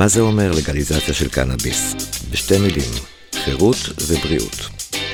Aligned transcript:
מה 0.00 0.08
זה 0.08 0.20
אומר 0.20 0.52
לגליזציה 0.52 1.14
של 1.14 1.28
קנאביס? 1.28 1.94
בשתי 2.30 2.58
מילים, 2.58 2.90
חירות 3.44 3.76
ובריאות. 4.06 4.56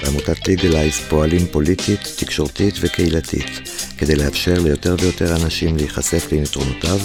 בעמותת 0.03 0.49
ליגלייז 0.49 0.99
פועלים 1.09 1.47
פוליטית, 1.47 2.01
תקשורתית 2.19 2.75
וקהילתית, 2.81 3.51
כדי 3.99 4.17
לאפשר 4.17 4.55
ליותר 4.55 4.97
ויותר 4.99 5.37
אנשים 5.37 5.77
להיחשף 5.77 6.33
ליתרונותיו 6.33 6.99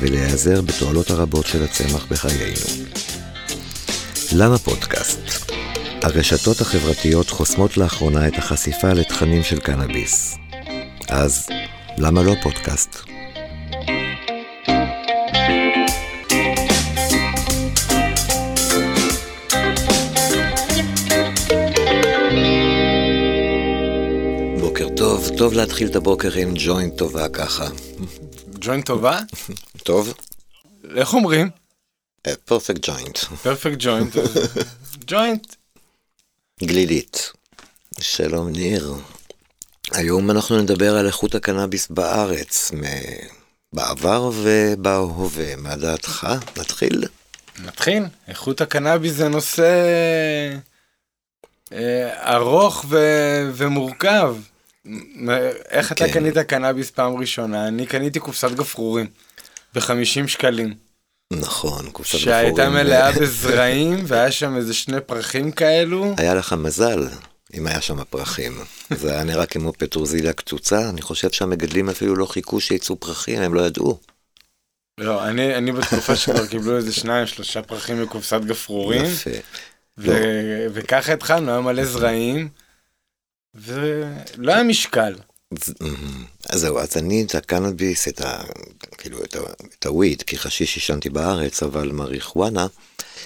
ולהיעזר 0.00 0.60
בתועלות 0.60 1.10
הרבות 1.10 1.46
של 1.46 1.64
הצמח 1.64 2.06
בחיינו. 2.10 2.86
למה 4.32 4.58
פודקאסט? 4.58 5.20
הרשתות 6.02 6.60
החברתיות 6.60 7.30
חוסמות 7.30 7.76
לאחרונה 7.76 8.28
את 8.28 8.38
החשיפה 8.38 8.92
לתכנים 8.92 9.42
של 9.42 9.60
קנאביס. 9.60 10.36
אז 11.08 11.48
למה 11.98 12.22
לא 12.22 12.34
פודקאסט? 12.42 13.05
בוקר 24.78 24.94
טוב, 24.96 25.28
טוב 25.38 25.52
להתחיל 25.52 25.88
את 25.88 25.96
הבוקר 25.96 26.32
עם 26.32 26.54
ג'וינט 26.56 26.98
טובה 26.98 27.28
ככה. 27.28 27.68
ג'וינט 28.60 28.86
טובה? 28.86 29.18
טוב? 29.82 30.14
איך 30.96 31.14
אומרים? 31.14 31.50
פרפקט 32.44 32.78
ג'וינט. 32.82 33.18
פרפקט 33.18 33.76
ג'וינט. 33.78 34.16
ג'וינט. 35.06 35.54
גלילית. 36.64 37.32
שלום 38.00 38.48
ניר. 38.48 38.94
היום 39.92 40.30
אנחנו 40.30 40.62
נדבר 40.62 40.96
על 40.96 41.06
איכות 41.06 41.34
הקנאביס 41.34 41.88
בארץ, 41.88 42.70
בעבר 43.72 44.30
ובהווה. 44.34 45.56
מה 45.56 45.76
דעתך? 45.76 46.28
נתחיל? 46.56 47.04
נתחיל. 47.64 48.02
איכות 48.28 48.60
הקנאביס 48.60 49.12
זה 49.12 49.28
נושא 49.28 49.72
אה, 51.72 52.34
ארוך 52.34 52.84
ו- 52.88 53.50
ומורכב. 53.54 54.36
איך 55.70 55.92
אתה 55.92 56.06
כן. 56.06 56.12
קנית 56.12 56.38
קנאביס 56.38 56.90
פעם 56.90 57.16
ראשונה? 57.16 57.68
אני 57.68 57.86
קניתי 57.86 58.20
קופסת 58.20 58.50
גפרורים 58.50 59.06
ב-50 59.74 60.26
שקלים. 60.26 60.74
נכון, 61.32 61.90
קופסת 61.90 62.18
גפרורים. 62.18 62.42
שהייתה 62.42 62.68
מלאה 62.68 63.12
בזרעים 63.12 64.04
והיה 64.06 64.32
שם 64.32 64.56
איזה 64.56 64.74
שני 64.74 65.00
פרחים 65.00 65.52
כאלו. 65.52 66.14
היה 66.18 66.34
לך 66.34 66.52
מזל 66.52 67.08
אם 67.54 67.66
היה 67.66 67.80
שם 67.80 68.04
פרחים. 68.04 68.58
זה 68.90 69.12
היה 69.12 69.24
נראה 69.24 69.46
כמו 69.46 69.72
פטרוזיליה 69.72 70.32
קצוצה, 70.32 70.88
אני 70.88 71.02
חושב 71.02 71.30
שהמגדלים 71.30 71.88
אפילו 71.88 72.16
לא 72.16 72.26
חיכו 72.26 72.60
שיצאו 72.60 73.00
פרחים, 73.00 73.42
הם 73.42 73.54
לא 73.54 73.60
ידעו. 73.66 73.98
לא, 75.00 75.28
אני, 75.28 75.54
אני 75.54 75.72
בתקופה 75.72 76.16
שכבר 76.16 76.46
קיבלו 76.46 76.76
איזה 76.76 76.92
שניים, 76.92 77.26
שלושה 77.26 77.62
פרחים 77.62 78.02
מקופסת 78.02 78.40
גפרורים. 78.40 79.04
יפה. 79.04 79.30
ו- 79.98 80.66
וככה 80.72 81.12
התחלנו, 81.12 81.50
היה 81.50 81.60
מלא 81.60 81.84
זרעים, 81.84 82.48
ולא 83.58 84.52
היה 84.52 84.62
משקל. 84.62 85.14
אז 85.52 85.74
אז 86.48 86.60
זהו, 86.60 86.78
אז 86.78 86.96
אני 86.96 87.24
את 87.24 87.34
הקנאביס, 87.34 88.08
את 88.08 88.20
ה... 88.20 88.42
כאילו, 88.98 89.24
את, 89.24 89.36
ה, 89.36 89.40
את 89.78 89.86
הוויד, 89.86 90.22
כי 90.22 90.38
חשיש 90.38 90.74
עישנתי 90.74 91.10
בארץ, 91.10 91.62
אבל 91.62 91.92
מריחואנה, 91.92 92.66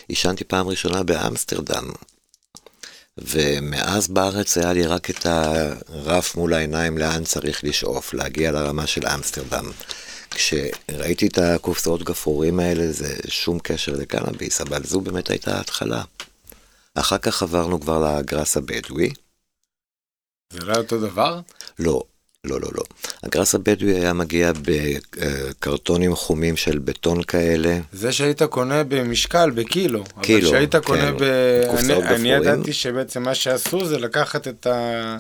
עישנתי 0.08 0.44
פעם 0.44 0.68
ראשונה 0.68 1.02
באמסטרדם. 1.02 1.90
ומאז 3.18 4.08
בארץ 4.08 4.58
היה 4.58 4.72
לי 4.72 4.86
רק 4.86 5.10
את 5.10 5.26
הרף 5.26 6.34
מול 6.36 6.54
העיניים 6.54 6.98
לאן 6.98 7.24
צריך 7.24 7.64
לשאוף, 7.64 8.14
להגיע 8.14 8.52
לרמה 8.52 8.86
של 8.86 9.06
אמסטרדם. 9.06 9.70
כשראיתי 10.30 11.26
את 11.26 11.38
הקופסאות 11.38 12.02
גפרורים 12.02 12.60
האלה, 12.60 12.92
זה 12.92 13.14
שום 13.28 13.58
קשר 13.58 13.92
לקנאביס, 13.92 14.60
אבל 14.60 14.84
זו 14.84 15.00
באמת 15.00 15.30
הייתה 15.30 15.56
ההתחלה. 15.56 16.02
אחר 16.94 17.18
כך 17.18 17.42
עברנו 17.42 17.80
כבר 17.80 18.18
לגראס 18.18 18.56
הבדואי. 18.56 19.10
זה 20.50 20.66
לא 20.66 20.74
אותו 20.76 20.98
דבר? 21.00 21.40
לא, 21.78 22.02
לא, 22.44 22.60
לא, 22.60 22.68
לא. 22.74 22.82
הגראס 23.22 23.54
הבדואי 23.54 23.94
היה 23.94 24.12
מגיע 24.12 24.52
בקרטונים 24.62 26.14
חומים 26.16 26.56
של 26.56 26.78
בטון 26.78 27.22
כאלה. 27.22 27.78
זה 27.92 28.12
שהיית 28.12 28.42
קונה 28.42 28.84
במשקל, 28.84 29.50
בקילו. 29.50 30.04
קילו, 30.22 30.48
אבל 30.48 30.56
שהיית 30.56 30.76
קונה 30.76 31.06
כן. 31.12 31.16
ב... 31.16 31.22
אני, 31.22 31.78
אני 31.78 32.02
גפרורים. 32.02 32.26
ידעתי 32.26 32.72
שבעצם 32.72 33.22
מה 33.22 33.34
שעשו 33.34 33.84
זה 33.86 33.98
לקחת 33.98 34.48
את 34.48 34.66
ה- 34.66 35.16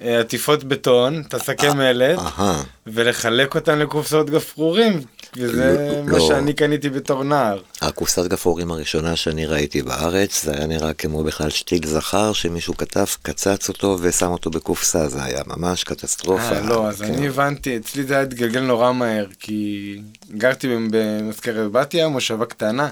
עטיפות 0.00 0.64
בטון, 0.64 1.22
את 1.28 1.34
השקי 1.34 1.68
מלט, 1.68 2.18
ולחלק 2.86 3.54
אותן 3.54 3.78
לקופסאות 3.78 4.30
גפרורים. 4.30 5.00
וזה 5.36 5.92
לא, 6.06 6.12
מה 6.12 6.18
לא. 6.18 6.28
שאני 6.28 6.52
קניתי 6.52 6.90
בתור 6.90 7.24
נער. 7.24 7.60
הקופסת 7.80 8.26
גפרורים 8.26 8.70
הראשונה 8.70 9.16
שאני 9.16 9.46
ראיתי 9.46 9.82
בארץ, 9.82 10.44
זה 10.44 10.52
היה 10.52 10.66
נראה 10.66 10.94
כמו 10.94 11.24
בכלל 11.24 11.50
שתיל 11.50 11.86
זכר 11.86 12.32
שמישהו 12.32 12.76
כתב, 12.76 13.04
קצץ 13.22 13.68
אותו 13.68 13.98
ושם 14.00 14.30
אותו 14.30 14.50
בקופסה, 14.50 15.08
זה 15.08 15.24
היה 15.24 15.42
ממש 15.46 15.84
קטסטרופה. 15.84 16.42
אה, 16.42 16.60
לא, 16.60 16.88
אז 16.88 17.02
כן. 17.02 17.14
אני 17.14 17.28
הבנתי, 17.28 17.76
אצלי 17.76 18.04
זה 18.04 18.14
היה 18.14 18.22
התגלגל 18.22 18.60
נורא 18.60 18.92
מהר, 18.92 19.26
כי 19.40 20.00
גרתי 20.30 20.68
במזכרת 20.90 21.72
בתיה, 21.72 22.08
מושבה 22.08 22.46
קטנה. 22.46 22.88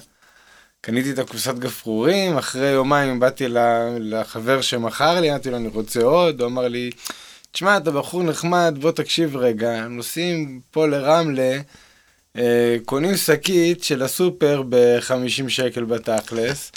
קניתי 0.81 1.11
את 1.11 1.19
הקופסת 1.19 1.55
גפרורים, 1.55 2.37
אחרי 2.37 2.69
יומיים 2.69 3.21
באתי 3.21 3.45
לחבר 3.99 4.61
שמכר 4.61 5.21
לי, 5.21 5.31
אמרתי 5.31 5.51
לו 5.51 5.57
אני 5.57 5.69
רוצה 5.69 6.03
עוד, 6.03 6.41
הוא 6.41 6.49
אמר 6.49 6.69
לי, 6.69 6.91
תשמע, 7.53 7.77
אתה 7.77 7.91
בחור 7.91 8.23
נחמד, 8.23 8.77
בוא 8.81 8.91
תקשיב 8.91 9.37
רגע, 9.37 9.89
נוסעים 9.89 10.61
פה 10.71 10.87
לרמלה, 10.87 11.59
קונים 12.85 13.17
שקית 13.17 13.85
של 13.85 14.03
הסופר 14.03 14.63
ב-50 14.69 15.49
שקל 15.49 15.85
בתכלס, 15.85 16.73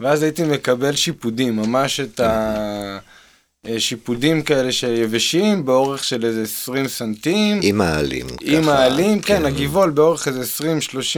ואז 0.00 0.22
הייתי 0.22 0.42
מקבל 0.42 0.96
שיפודים, 0.96 1.56
ממש 1.56 2.00
את 2.00 2.20
ה... 2.20 2.98
אה, 3.68 3.80
שיפודים 3.80 4.42
כאלה 4.42 4.72
שיבשים 4.72 5.64
באורך 5.64 6.04
של 6.04 6.24
איזה 6.24 6.42
20 6.42 6.88
סנטים. 6.88 7.60
עם 7.62 7.80
העלים. 7.80 8.26
עם 8.40 8.62
ככה, 8.62 8.78
העלים, 8.78 9.20
כן, 9.20 9.44
הגיבול 9.44 9.90
באורך 9.90 10.28
איזה 10.28 10.64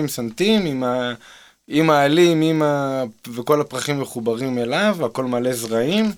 20-30 0.05 0.09
סנטים, 0.09 0.66
עם, 0.66 0.84
ה... 0.84 1.15
עם 1.69 1.91
העלים, 1.91 2.41
עם 2.41 2.62
ה... 2.62 3.05
וכל 3.34 3.60
הפרחים 3.60 4.00
מחוברים 4.00 4.59
אליו, 4.59 4.97
הכל 5.05 5.25
מלא 5.25 5.53
זרעים. 5.53 6.12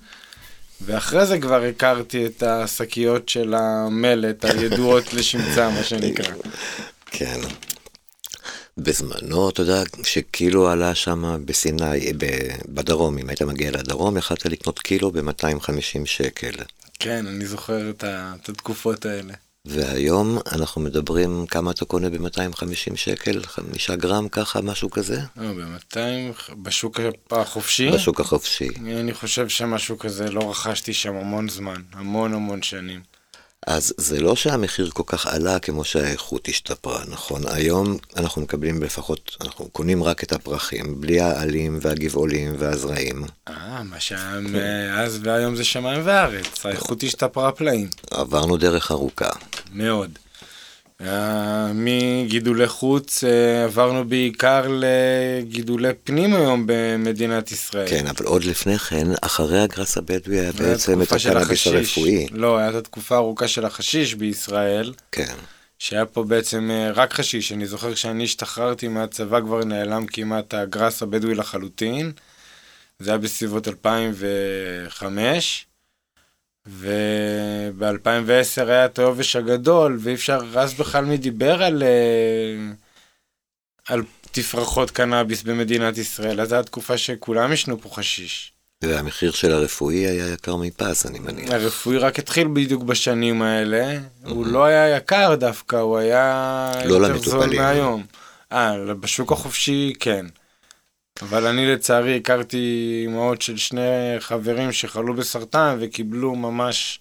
ואחרי 0.81 1.27
זה 1.27 1.39
כבר 1.39 1.63
הכרתי 1.63 2.27
את 2.27 2.43
השקיות 2.43 3.29
של 3.29 3.55
המלט 3.55 4.45
הידועות 4.45 5.15
לשמצה, 5.15 5.71
מה 5.71 5.83
שנקרא. 5.83 6.35
כן. 7.10 7.41
בזמנו, 8.78 9.50
אתה 9.50 9.62
יודע, 9.62 9.82
שכאילו 10.03 10.69
עלה 10.69 10.94
שם 10.94 11.43
בסיני, 11.44 12.12
בדרום, 12.69 13.19
אם 13.19 13.28
היית 13.28 13.43
מגיע 13.43 13.71
לדרום, 13.71 14.16
יכלת 14.16 14.47
לקנות 14.47 14.78
קילו 14.78 15.10
ב-250 15.10 16.04
שקל. 16.04 16.53
כן, 16.98 17.26
אני 17.26 17.47
זוכר 17.47 17.91
את, 17.91 18.04
ה... 18.04 18.34
את 18.43 18.48
התקופות 18.48 19.06
האלה. 19.06 19.34
והיום 19.65 20.38
אנחנו 20.53 20.81
מדברים 20.81 21.47
כמה 21.47 21.71
אתה 21.71 21.84
קונה 21.84 22.10
ב-250 22.10 22.97
שקל, 22.97 23.42
חמישה 23.42 23.97
גרם 23.97 24.28
ככה, 24.28 24.60
משהו 24.60 24.91
כזה? 24.91 25.21
לא, 25.37 25.53
ב-200, 25.53 26.53
בשוק 26.62 27.00
החופשי, 27.31 27.91
בשוק 27.91 28.21
החופשי. 28.21 28.69
אני 28.87 29.15
חושב 29.15 29.48
שמשהו 29.48 29.98
כזה 29.98 30.31
לא 30.31 30.50
רכשתי 30.50 30.92
שם 30.92 31.15
המון 31.15 31.48
זמן, 31.48 31.82
המון 31.92 32.34
המון 32.34 32.62
שנים. 32.62 33.00
אז 33.66 33.94
זה 33.97 34.21
לא 34.21 34.37
שהמחיר 34.37 34.91
כל 34.91 35.03
כך 35.06 35.26
עלה 35.26 35.59
כמו 35.59 35.84
שהאיכות 35.84 36.48
השתפרה, 36.48 37.03
נכון? 37.09 37.43
היום 37.47 37.97
אנחנו 38.16 38.42
מקבלים 38.42 38.83
לפחות, 38.83 39.36
אנחנו 39.41 39.68
קונים 39.68 40.03
רק 40.03 40.24
את 40.24 40.33
הפרחים, 40.33 41.01
בלי 41.01 41.21
העלים 41.21 41.78
והגבעולים 41.83 42.54
והזרעים. 42.59 43.24
אה, 43.48 43.83
מה 43.83 44.01
שהיה 44.01 44.41
מאז 44.41 45.21
והיום 45.22 45.57
זה 45.57 45.65
שמיים 45.65 46.01
וארץ, 46.04 46.66
האיכות 46.66 47.03
השתפרה 47.03 47.53
פלאים, 47.53 47.89
עברנו 48.10 48.57
דרך 48.57 48.91
ארוכה. 48.91 49.30
מאוד. 49.72 50.18
אה, 51.07 51.73
מגידולי 51.75 52.69
חוץ 52.69 53.25
אה, 53.25 53.65
עברנו 53.65 54.05
בעיקר 54.05 54.63
לגידולי 54.69 55.93
פנים 56.05 56.35
היום 56.35 56.65
במדינת 56.67 57.53
ישראל. 57.53 57.89
כן, 57.89 58.07
אבל 58.07 58.27
עוד 58.27 58.45
לפני 58.45 58.79
כן, 58.79 59.07
אחרי 59.23 59.61
הגראס 59.61 59.97
הבדואי 59.97 60.39
היה 60.39 60.53
בעצם 60.53 61.03
את 61.03 61.13
הקנאביס. 61.13 61.67
הרפואי. 61.67 62.27
לא, 62.33 62.59
הייתה 62.59 62.83
תקופה 62.83 63.17
ארוכה 63.17 63.49
של 63.49 63.65
החשיש 63.65 64.15
בישראל, 64.15 64.93
כן. 65.13 65.35
שהיה 65.79 66.07
פה 66.07 66.25
בעצם 66.25 66.71
אה, 66.71 66.91
רק 66.91 67.13
חשיש. 67.15 67.53
אני 67.53 67.67
זוכר 67.67 67.95
כשאני 67.95 68.25
השתחררתי 68.25 68.89
מהצבא 68.89 69.41
כבר 69.41 69.65
נעלם 69.65 70.07
כמעט 70.07 70.55
הגראס 70.55 71.03
הבדואי 71.03 71.35
לחלוטין. 71.35 72.13
זה 72.99 73.11
היה 73.11 73.19
בסביבות 73.19 73.69
2005. 73.69 75.67
וב-2010 76.66 78.62
היה 78.66 78.84
את 78.84 78.98
היובש 78.98 79.36
הגדול, 79.36 79.98
ואי 80.01 80.15
אפשר, 80.15 80.41
אז 80.57 80.74
בכלל 80.74 81.04
מי 81.04 81.16
דיבר 81.16 81.62
על, 81.62 81.83
אה, 81.83 82.72
על 83.89 84.03
תפרחות 84.30 84.91
קנאביס 84.91 85.42
במדינת 85.42 85.98
ישראל, 85.98 86.41
אז 86.41 86.48
זו 86.48 86.54
הייתה 86.54 86.68
תקופה 86.71 86.98
שכולם 86.98 87.53
ישנו 87.53 87.80
פה 87.80 87.89
חשיש. 87.89 88.53
והמחיר 88.84 89.30
של 89.30 89.53
הרפואי 89.53 89.97
היה 89.97 90.33
יקר 90.33 90.57
מפס, 90.57 91.07
אני 91.07 91.18
מניח. 91.18 91.51
הרפואי 91.51 91.98
רק 91.98 92.18
התחיל 92.18 92.48
בדיוק 92.53 92.83
בשנים 92.83 93.42
האלה, 93.42 93.98
הוא 94.24 94.47
לא 94.47 94.65
היה 94.65 94.97
יקר 94.97 95.34
דווקא, 95.34 95.77
הוא 95.77 95.98
היה 95.98 96.72
לא 96.84 97.06
יותר 97.06 97.30
זול. 97.30 97.56
מהיום. 97.56 98.06
אה, 98.53 98.95
בשוק 98.95 99.33
החופשי 99.33 99.92
כן. 100.01 100.27
אבל 101.22 101.47
אני 101.47 101.67
לצערי 101.67 102.17
הכרתי 102.17 103.03
אמהות 103.07 103.43
של 103.43 103.57
שני 103.57 104.17
חברים 104.19 104.72
שחלו 104.72 105.15
בסרטן 105.15 105.77
וקיבלו 105.81 106.34
ממש 106.34 107.01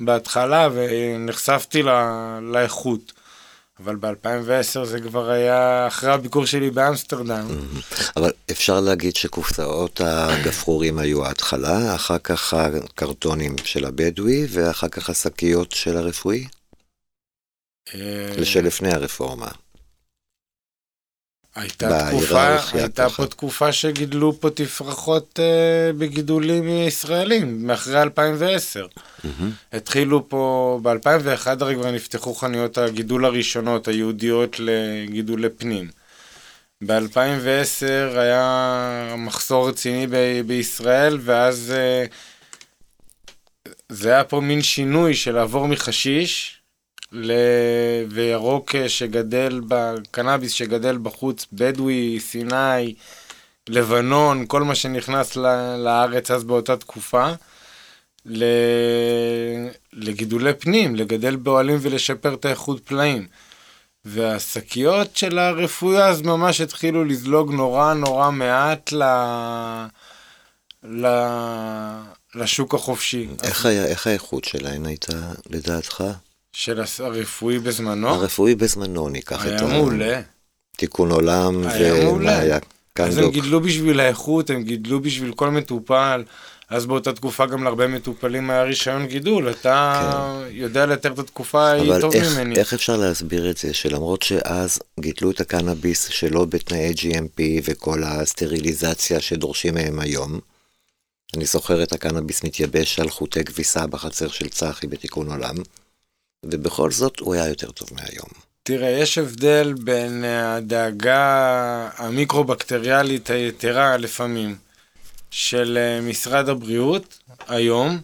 בהתחלה 0.00 0.68
ונחשפתי 0.72 1.82
לאיכות. 2.42 3.12
אבל 3.80 3.96
ב-2010 3.96 4.84
זה 4.84 5.00
כבר 5.00 5.30
היה 5.30 5.86
אחרי 5.86 6.12
הביקור 6.12 6.46
שלי 6.46 6.70
באמסטרדם. 6.70 7.46
אבל 8.16 8.30
אפשר 8.50 8.80
להגיד 8.80 9.16
שקופסאות 9.16 10.00
הגפרורים 10.04 10.98
היו 10.98 11.26
ההתחלה, 11.26 11.94
אחר 11.94 12.18
כך 12.18 12.54
הקרטונים 12.54 13.56
של 13.64 13.84
הבדואי, 13.84 14.46
ואחר 14.50 14.88
כך 14.88 15.10
השקיות 15.10 15.72
של 15.72 15.96
הרפואי? 15.96 16.46
שלפני 18.44 18.92
הרפורמה. 18.94 19.48
הייתה 21.54 22.08
תקופה, 22.08 22.56
הייתה 22.72 23.08
פה 23.08 23.26
תקופה 23.26 23.72
שגידלו 23.72 24.40
פה 24.40 24.50
תפרחות 24.50 25.38
uh, 25.38 25.96
בגידולים 25.98 26.68
ישראלים, 26.68 27.66
מאחרי 27.66 28.02
2010. 28.02 28.86
Mm-hmm. 28.86 29.26
התחילו 29.72 30.28
פה, 30.28 30.78
ב-2001 30.82 31.46
הרי 31.60 31.74
כבר 31.74 31.90
נפתחו 31.90 32.34
חנויות 32.34 32.78
הגידול 32.78 33.24
הראשונות, 33.24 33.88
היהודיות 33.88 34.56
לגידולי 34.58 35.48
פנים. 35.48 35.88
ב-2010 36.86 38.18
היה 38.18 39.14
מחסור 39.18 39.68
רציני 39.68 40.06
ב- 40.10 40.40
בישראל, 40.46 41.18
ואז 41.20 41.74
uh, 41.74 43.72
זה 43.88 44.08
היה 44.08 44.24
פה 44.24 44.40
מין 44.40 44.62
שינוי 44.62 45.14
של 45.14 45.32
לעבור 45.32 45.68
מחשיש 45.68 46.61
ל... 47.12 47.32
וירוק 48.10 48.74
שגדל, 48.88 49.60
בקנאביס 49.68 50.52
שגדל 50.52 50.98
בחוץ, 51.02 51.46
בדואי, 51.52 52.20
סיני, 52.20 52.94
לבנון, 53.68 54.44
כל 54.48 54.62
מה 54.62 54.74
שנכנס 54.74 55.36
לארץ 55.78 56.30
אז 56.30 56.44
באותה 56.44 56.76
תקופה, 56.76 57.30
ל... 58.26 58.44
לגידולי 59.92 60.54
פנים, 60.54 60.96
לגדל 60.96 61.36
באוהלים 61.36 61.78
ולשפר 61.80 62.34
את 62.34 62.44
האיכות 62.44 62.80
פלאים. 62.84 63.26
והשקיות 64.04 65.16
של 65.16 65.38
הרפואה 65.38 66.08
אז 66.08 66.22
ממש 66.22 66.60
התחילו 66.60 67.04
לזלוג 67.04 67.52
נורא 67.52 67.94
נורא 67.94 68.30
מעט 68.30 68.92
ל... 68.92 69.02
ל... 70.84 71.06
לשוק 72.34 72.74
החופשי. 72.74 73.28
איך, 73.42 73.66
היה, 73.66 73.86
איך 73.86 74.06
האיכות 74.06 74.44
שלהן 74.44 74.86
הייתה 74.86 75.32
לדעתך? 75.50 76.04
של 76.52 76.80
הרפואי 76.98 77.58
בזמנו? 77.58 78.08
הרפואי 78.08 78.54
בזמנו, 78.54 79.08
ניקח 79.08 79.46
את 79.46 79.60
ה... 79.60 79.66
היה 79.66 79.78
מעולה. 79.78 80.20
תיקון 80.76 81.10
עולם, 81.10 81.66
היה 81.66 82.04
מעולה. 82.04 82.58
אז 82.98 83.18
הם 83.18 83.30
גידלו 83.30 83.60
בשביל 83.60 84.00
האיכות, 84.00 84.50
הם 84.50 84.62
גידלו 84.62 85.00
בשביל 85.00 85.32
כל 85.32 85.50
מטופל. 85.50 86.24
אז 86.68 86.86
באותה 86.86 87.12
תקופה 87.12 87.46
גם 87.46 87.64
להרבה 87.64 87.86
מטופלים 87.86 88.50
היה 88.50 88.62
רישיון 88.62 89.06
גידול, 89.06 89.50
אתה 89.50 90.44
כן. 90.48 90.56
יודע 90.56 90.86
לתאר 90.86 91.12
את 91.12 91.18
התקופה 91.18 91.70
ההיא 91.70 91.92
טוב 92.00 92.14
איך, 92.14 92.32
ממני. 92.32 92.54
אבל 92.54 92.60
איך 92.60 92.74
אפשר 92.74 92.96
להסביר 92.96 93.50
את 93.50 93.58
זה, 93.58 93.74
שלמרות 93.74 94.22
שאז 94.22 94.78
גידלו 95.00 95.30
את 95.30 95.40
הקנאביס 95.40 96.08
שלא 96.08 96.44
בתנאי 96.44 96.92
GMP 96.96 97.42
וכל 97.64 98.02
הסטריליזציה 98.04 99.20
שדורשים 99.20 99.74
מהם 99.74 99.98
היום, 99.98 100.38
אני 101.36 101.44
זוכר 101.44 101.82
את 101.82 101.92
הקנאביס 101.92 102.44
מתייבש 102.44 103.00
על 103.00 103.10
חוטי 103.10 103.44
כביסה 103.44 103.86
בחצר 103.86 104.28
של 104.28 104.48
צחי 104.48 104.86
בתיקון 104.86 105.30
עולם, 105.30 105.54
ובכל 106.44 106.90
זאת 106.90 107.20
הוא 107.20 107.34
היה 107.34 107.48
יותר 107.48 107.70
טוב 107.70 107.88
מהיום. 107.92 108.28
תראה, 108.62 108.90
יש 108.90 109.18
הבדל 109.18 109.74
בין 109.84 110.24
הדאגה 110.24 111.88
המיקרובקטריאלית 111.96 113.30
היתרה 113.30 113.96
לפעמים 113.96 114.56
של 115.30 115.78
אה, 115.80 116.00
משרד 116.00 116.48
הבריאות 116.48 117.18
היום, 117.48 118.00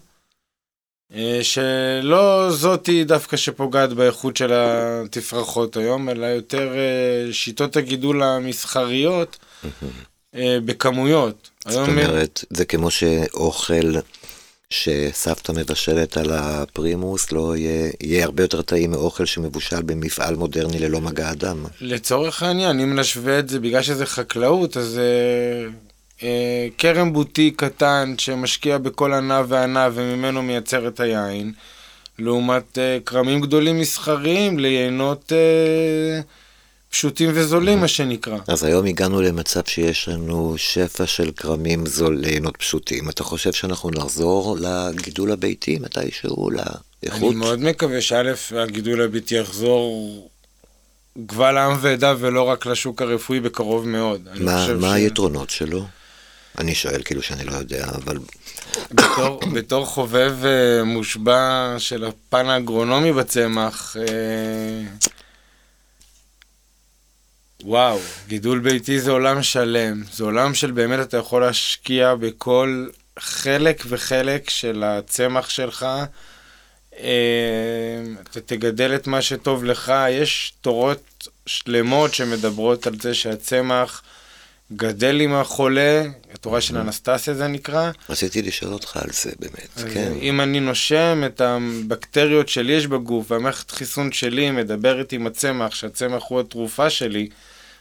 אה, 1.15 1.41
שלא 1.43 2.51
זאתי 2.51 3.05
דווקא 3.05 3.37
שפוגעת 3.37 3.93
באיכות 3.93 4.37
של 4.37 4.53
התפרחות 4.53 5.77
היום, 5.77 6.09
אלא 6.09 6.27
יותר 6.27 6.75
אה, 6.75 7.33
שיטות 7.33 7.77
הגידול 7.77 8.23
המסחריות 8.23 9.37
בכמויות. 10.35 11.51
זאת 11.69 11.89
אומרת, 11.89 12.45
זה 12.51 12.65
כמו 12.65 12.91
שאוכל 12.91 13.95
שסבתא 14.71 15.53
מבשלת 15.53 16.17
על 16.17 16.31
הפרימוס 16.33 17.33
לא 17.33 17.57
יהיה, 17.57 17.91
יהיה 18.01 18.25
הרבה 18.25 18.43
יותר 18.43 18.63
טעים 18.63 18.91
מאוכל 18.91 19.27
שמבושל 19.27 19.83
במפעל 19.83 20.37
מודרני 20.37 20.79
ללא 20.79 21.01
מגע 21.01 21.31
אדם. 21.31 21.65
לצורך 21.81 22.43
העניין, 22.43 22.81
אם 22.81 22.99
נשווה 22.99 23.39
את 23.39 23.49
זה, 23.49 23.61
בגלל 23.61 23.83
שזה 23.83 24.07
חקלאות, 24.07 24.77
אז 24.77 24.99
אה, 24.99 25.71
אה, 26.23 26.69
כרם 26.79 27.13
בוטיק 27.13 27.65
קטן 27.65 28.15
שמשקיע 28.19 28.79
בכל 28.79 29.13
ענף 29.13 29.47
וענף 29.49 29.93
וממנו 29.95 30.43
מייצר 30.43 30.89
את 30.89 31.01
היין, 31.01 31.53
לעומת 32.19 32.79
אה, 32.79 32.99
כרמים 33.07 33.41
גדולים 33.41 33.79
מסחריים 33.79 34.59
ליינות... 34.59 35.33
אה, 35.33 36.21
פשוטים 36.91 37.31
וזולים, 37.35 37.81
מה 37.81 37.89
שנקרא. 37.89 38.39
אז 38.49 38.65
היום 38.65 38.87
הגענו 38.87 39.23
למצב 39.23 39.61
שיש 39.67 40.09
לנו 40.09 40.55
שפע 40.57 41.07
של 41.07 41.31
כרמים 41.37 41.87
זול 41.87 42.21
לעינות 42.21 42.57
פשוטים. 42.57 43.09
אתה 43.09 43.25
חושב 43.25 43.53
שאנחנו 43.53 43.91
נחזור 43.91 44.57
לגידול 44.61 45.33
הביתי 45.33 45.79
מתישהו, 45.79 46.51
לאיכות? 46.51 47.23
אני 47.23 47.35
מאוד 47.35 47.61
מקווה 47.61 48.01
שא', 48.01 48.33
הגידול 48.57 49.03
הביתי 49.03 49.35
יחזור 49.35 50.31
גבל 51.27 51.59
עם 51.59 51.77
ועדה 51.81 52.15
ולא 52.19 52.43
רק 52.43 52.67
לשוק 52.67 53.03
הרפואי 53.03 53.41
בקרוב 53.41 53.89
מאוד. 53.89 54.29
מה, 54.41 54.75
מה 54.75 54.91
ש... 54.91 54.93
היתרונות 54.95 55.51
שלו? 55.51 55.87
אני 56.59 56.75
שואל 56.75 57.03
כאילו 57.05 57.23
שאני 57.23 57.45
לא 57.45 57.53
יודע, 57.53 57.87
אבל... 58.05 58.19
בתור, 58.91 59.41
בתור 59.55 59.87
חובב 59.87 60.35
uh, 60.43 60.85
מושבע 60.85 61.75
של 61.79 62.05
הפן 62.05 62.47
האגרונומי 62.47 63.13
בצמח, 63.13 63.97
uh, 63.97 65.09
וואו, 67.65 67.99
גידול 68.29 68.59
ביתי 68.59 69.01
זה 69.01 69.11
עולם 69.11 69.43
שלם. 69.43 70.03
זה 70.13 70.25
עולם 70.25 70.55
של 70.55 70.71
באמת 70.71 71.01
אתה 71.01 71.17
יכול 71.17 71.43
להשקיע 71.43 72.15
בכל 72.15 72.87
חלק 73.19 73.83
וחלק 73.89 74.51
של 74.51 74.83
הצמח 74.83 75.51
שלך. 75.51 75.87
אה, 76.99 78.03
אתה 78.23 78.41
תגדל 78.41 78.95
את 78.95 79.07
מה 79.07 79.23
שטוב 79.23 79.65
לך. 79.65 79.93
יש 80.11 80.53
תורות 80.61 81.29
שלמות 81.47 82.15
שמדברות 82.15 82.87
על 82.87 82.95
זה 83.01 83.15
שהצמח 83.15 84.03
גדל 84.73 85.21
עם 85.21 85.35
החולה, 85.35 86.03
התורה 86.35 86.61
של 86.61 86.77
אנסטסיה 86.77 87.35
זה 87.35 87.47
נקרא. 87.47 87.91
רציתי 88.09 88.43
לשאול 88.43 88.73
אותך 88.73 88.97
על 88.97 89.11
זה 89.13 89.31
באמת, 89.39 89.93
כן. 89.95 90.13
אם 90.21 90.41
אני 90.41 90.61
נושם 90.61 91.23
את 91.27 91.41
הבקטריות 91.41 92.49
שלי 92.49 92.73
יש 92.73 92.87
בגוף, 92.87 93.31
והמערכת 93.31 93.71
חיסון 93.71 94.13
שלי 94.13 94.51
מדברת 94.51 95.13
עם 95.13 95.27
הצמח, 95.27 95.75
שהצמח 95.75 96.23
הוא 96.29 96.41
התרופה 96.41 96.91
שלי, 96.91 97.29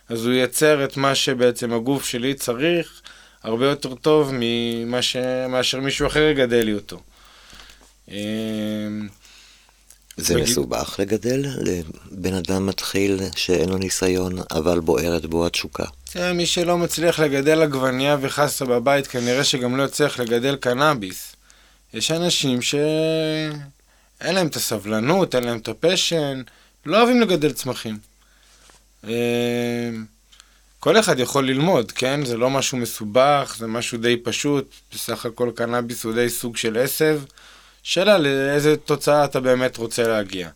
אז 0.10 0.26
הוא 0.26 0.34
ייצר 0.34 0.84
את 0.84 0.98
מה 0.98 1.16
שבעצם 1.16 1.74
הגוף 1.74 2.06
שלי 2.06 2.34
צריך 2.34 3.02
הרבה 3.44 3.66
יותר 3.66 3.96
טוב 3.96 4.32
ממה 4.34 5.02
ש... 5.02 5.16
מאשר 5.50 5.80
מישהו 5.80 6.08
אחר 6.08 6.22
יגדל 6.22 6.64
לי 6.64 6.74
אותו. 6.74 7.02
זה 10.18 10.36
בג... 10.36 10.42
מסובך 10.42 10.96
לגדל 11.00 11.46
לבן 11.62 12.34
אדם 12.34 12.66
מתחיל 12.66 13.20
שאין 13.36 13.70
לו 13.70 13.78
ניסיון, 13.78 14.40
אבל 14.52 14.80
בוערת 14.80 15.26
בו 15.26 15.46
התשוקה. 15.46 15.86
זה 16.14 16.34
מי 16.34 16.46
שלא 16.46 16.78
מצליח 16.78 17.20
לגדל 17.20 17.62
עגבנייה 17.62 18.18
וחסה 18.22 18.66
בבית, 18.66 19.08
כנראה 19.08 19.44
שגם 19.44 19.78
לא 19.78 19.84
יצליח 19.84 20.20
לגדל 20.20 20.56
קנאביס. 20.56 21.36
יש 21.94 22.12
אנשים 22.12 22.62
שאין 22.62 24.36
להם 24.36 24.48
את 24.48 24.56
הסבלנות, 24.56 25.36
אין 25.36 25.44
להם 25.44 25.58
את 25.58 25.68
הפשן, 25.68 26.42
לא 26.86 26.98
אוהבים 26.98 27.22
לגדל 27.22 27.52
צמחים. 27.52 27.98
אמ, 29.04 29.10
כל 30.80 31.00
אחד 31.00 31.20
יכול 31.20 31.48
ללמוד, 31.48 31.92
כן? 31.92 32.26
זה 32.26 32.38
לא 32.38 32.50
משהו 32.50 32.78
מסובך, 32.78 33.56
זה 33.60 33.68
משהו 33.68 33.98
די 33.98 34.18
פשוט. 34.18 34.72
בסך 34.94 35.26
הכל 35.26 35.52
קנאביס 35.56 36.04
הוא 36.04 36.14
די 36.14 36.30
סוג 36.30 36.58
של 36.58 36.78
עשב. 36.78 37.22
שאלה 37.88 38.18
לאיזה 38.18 38.78
תוצאה 38.78 39.26
אתה 39.26 39.40
באמת 39.40 39.78
רוצה 39.78 40.08
להגיע. 40.08 40.50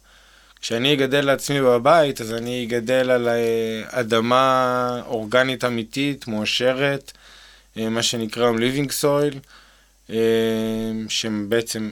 כשאני 0.61 0.93
אגדל 0.93 1.25
לעצמי 1.25 1.61
בבית, 1.61 2.21
אז 2.21 2.33
אני 2.33 2.65
אגדל 2.65 3.11
על 3.11 3.27
אה, 3.27 3.83
אדמה 3.99 5.01
אורגנית 5.05 5.65
אמיתית, 5.65 6.27
מואשרת, 6.27 7.11
אה, 7.77 7.89
מה 7.89 8.03
שנקרא 8.03 8.51
living 8.51 8.89
soil, 9.01 9.35
אה, 10.09 10.15
שבעצם 11.09 11.89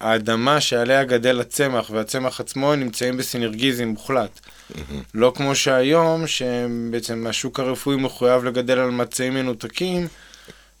האדמה 0.00 0.60
שעליה 0.60 1.04
גדל 1.04 1.40
הצמח 1.40 1.90
והצמח 1.90 2.40
עצמו 2.40 2.74
נמצאים 2.74 3.16
בסינרגיזם 3.16 3.84
מוחלט. 3.84 4.40
לא 5.14 5.32
כמו 5.36 5.54
שהיום, 5.54 6.26
שבעצם 6.26 7.26
השוק 7.26 7.60
הרפואי 7.60 7.96
מחויב 7.96 8.44
לגדל 8.44 8.78
על 8.78 8.90
מצעים 8.90 9.34
מנותקים, 9.34 10.08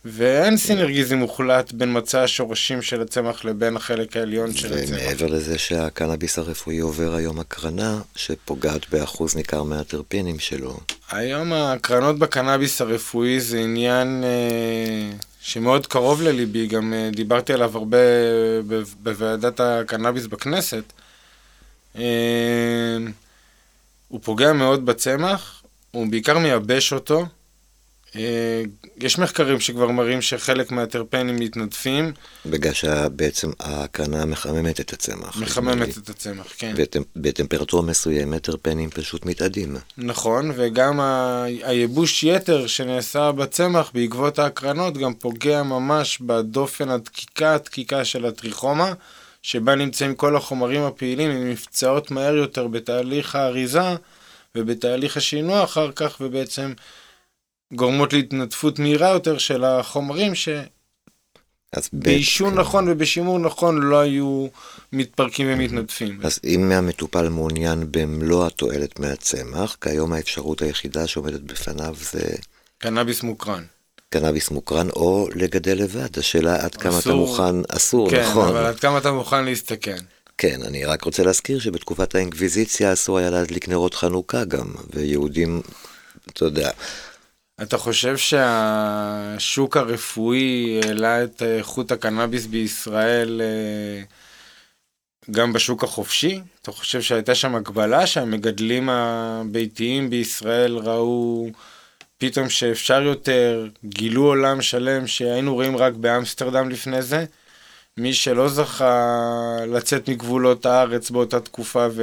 ואין 0.04 0.56
סינרגיזם 0.56 1.16
מוחלט 1.16 1.72
בין 1.72 1.96
מצע 1.98 2.22
השורשים 2.22 2.82
של 2.82 3.02
הצמח 3.02 3.44
לבין 3.44 3.76
החלק 3.76 4.16
העליון 4.16 4.54
של 4.54 4.78
הצמח. 4.78 4.98
ומעבר 4.98 5.26
לזה 5.26 5.58
שהקנאביס 5.58 6.38
הרפואי 6.38 6.78
עובר 6.78 7.14
היום 7.14 7.40
הקרנה, 7.40 8.00
שפוגעת 8.16 8.90
באחוז 8.90 9.36
ניכר 9.36 9.62
מהטרפינים 9.62 10.38
שלו. 10.38 10.80
היום 11.10 11.52
הקרנות 11.52 12.18
בקנאביס 12.18 12.80
הרפואי 12.80 13.40
זה 13.40 13.58
עניין 13.58 14.24
אה, 14.24 15.16
שמאוד 15.40 15.86
קרוב 15.86 16.22
לליבי, 16.22 16.66
גם 16.66 16.92
אה, 16.92 17.10
דיברתי 17.12 17.52
עליו 17.52 17.76
הרבה 17.76 17.98
בוועדת 19.02 19.60
הקנאביס 19.60 20.26
בכנסת. 20.26 20.84
אה, 21.98 22.02
הוא 24.08 24.20
פוגע 24.22 24.52
מאוד 24.52 24.86
בצמח, 24.86 25.62
הוא 25.90 26.06
בעיקר 26.10 26.38
מייבש 26.38 26.92
אותו. 26.92 27.26
אה, 28.16 28.62
יש 28.96 29.18
מחקרים 29.18 29.60
שכבר 29.60 29.88
מראים 29.88 30.22
שחלק 30.22 30.72
מהטרפנים 30.72 31.36
מתנדפים. 31.36 32.12
בגלל 32.46 32.72
שבעצם 32.72 33.50
ההקרנה 33.60 34.24
מחממת 34.24 34.80
את 34.80 34.92
הצמח. 34.92 35.36
מחממת 35.36 35.98
את 35.98 36.08
הצמח, 36.08 36.46
כן. 36.58 36.74
בטמפרטורה 37.16 37.82
מסוימת 37.82 38.42
טרפנים 38.42 38.90
פשוט 38.90 39.26
מתאדים. 39.26 39.76
נכון, 39.98 40.50
וגם 40.56 41.00
ה... 41.00 41.44
הייבוש 41.62 42.24
יתר 42.24 42.66
שנעשה 42.66 43.32
בצמח 43.32 43.90
בעקבות 43.94 44.38
ההקרנות 44.38 44.98
גם 44.98 45.14
פוגע 45.14 45.62
ממש 45.62 46.18
בדופן 46.20 46.88
הדקיקה, 46.88 47.54
הדקיקה 47.54 48.04
של 48.04 48.26
הטריכומה, 48.26 48.92
שבה 49.42 49.74
נמצאים 49.74 50.14
כל 50.14 50.36
החומרים 50.36 50.82
הפעילים, 50.82 51.30
הן 51.30 51.50
נפצעות 51.50 52.10
מהר 52.10 52.36
יותר 52.36 52.66
בתהליך 52.66 53.36
האריזה 53.36 53.94
ובתהליך 54.54 55.16
השינוע 55.16 55.64
אחר 55.64 55.90
כך, 55.92 56.16
ובעצם... 56.20 56.72
גורמות 57.72 58.12
להתנדפות 58.12 58.78
מהירה 58.78 59.08
יותר 59.08 59.38
של 59.38 59.64
החומרים 59.64 60.34
ש... 60.34 60.48
בעישון 61.92 62.54
כן. 62.54 62.60
נכון 62.60 62.88
ובשימור 62.88 63.38
נכון 63.38 63.78
לא 63.82 64.00
היו 64.00 64.46
מתפרקים 64.92 65.46
ומתנדפים. 65.50 66.20
אז 66.22 66.38
אם 66.44 66.72
המטופל 66.72 67.28
מעוניין 67.28 67.86
במלוא 67.90 68.46
התועלת 68.46 68.98
מהצמח, 68.98 69.76
כיום 69.80 70.12
האפשרות 70.12 70.62
היחידה 70.62 71.06
שעומדת 71.06 71.40
בפניו 71.40 71.94
זה... 72.00 72.20
קנאביס 72.78 73.22
מוקרן. 73.22 73.62
קנאביס 74.10 74.50
מוקרן 74.50 74.90
או 74.90 75.28
לגדל 75.34 75.82
לבד, 75.82 76.18
השאלה 76.18 76.64
עד 76.64 76.74
כמה 76.74 76.98
אתה 76.98 77.14
מוכן, 77.14 77.54
אסור, 77.68 78.10
כן, 78.10 78.22
נכון. 78.22 78.48
כן, 78.48 78.56
אבל 78.56 78.66
עד 78.66 78.80
כמה 78.80 78.98
אתה 78.98 79.12
מוכן 79.12 79.44
להסתכן. 79.44 79.96
כן, 80.38 80.62
אני 80.62 80.84
רק 80.84 81.04
רוצה 81.04 81.22
להזכיר 81.22 81.60
שבתקופת 81.60 82.14
האינקוויזיציה 82.14 82.92
אסור 82.92 83.18
היה 83.18 83.30
להדליק 83.30 83.68
נרות 83.68 83.94
חנוכה 83.94 84.44
גם, 84.44 84.66
ויהודים, 84.94 85.60
אתה 86.30 86.44
יודע, 86.44 86.70
אתה 87.62 87.78
חושב 87.78 88.16
שהשוק 88.16 89.76
הרפואי 89.76 90.80
העלה 90.84 91.24
את 91.24 91.42
איכות 91.42 91.92
הקנאביס 91.92 92.46
בישראל 92.46 93.40
אה, 93.44 94.02
גם 95.30 95.52
בשוק 95.52 95.84
החופשי? 95.84 96.40
אתה 96.62 96.72
חושב 96.72 97.02
שהייתה 97.02 97.34
שם 97.34 97.54
הגבלה 97.54 98.06
שהמגדלים 98.06 98.88
הביתיים 98.88 100.10
בישראל 100.10 100.76
ראו 100.76 101.48
פתאום 102.18 102.48
שאפשר 102.48 103.02
יותר, 103.02 103.68
גילו 103.84 104.22
עולם 104.22 104.62
שלם 104.62 105.06
שהיינו 105.06 105.54
רואים 105.54 105.76
רק 105.76 105.92
באמסטרדם 105.92 106.68
לפני 106.68 107.02
זה? 107.02 107.24
מי 107.96 108.14
שלא 108.14 108.48
זכה 108.48 109.16
לצאת 109.66 110.08
מגבולות 110.08 110.66
הארץ 110.66 111.10
באותה 111.10 111.40
תקופה 111.40 111.86
ו... 111.90 112.02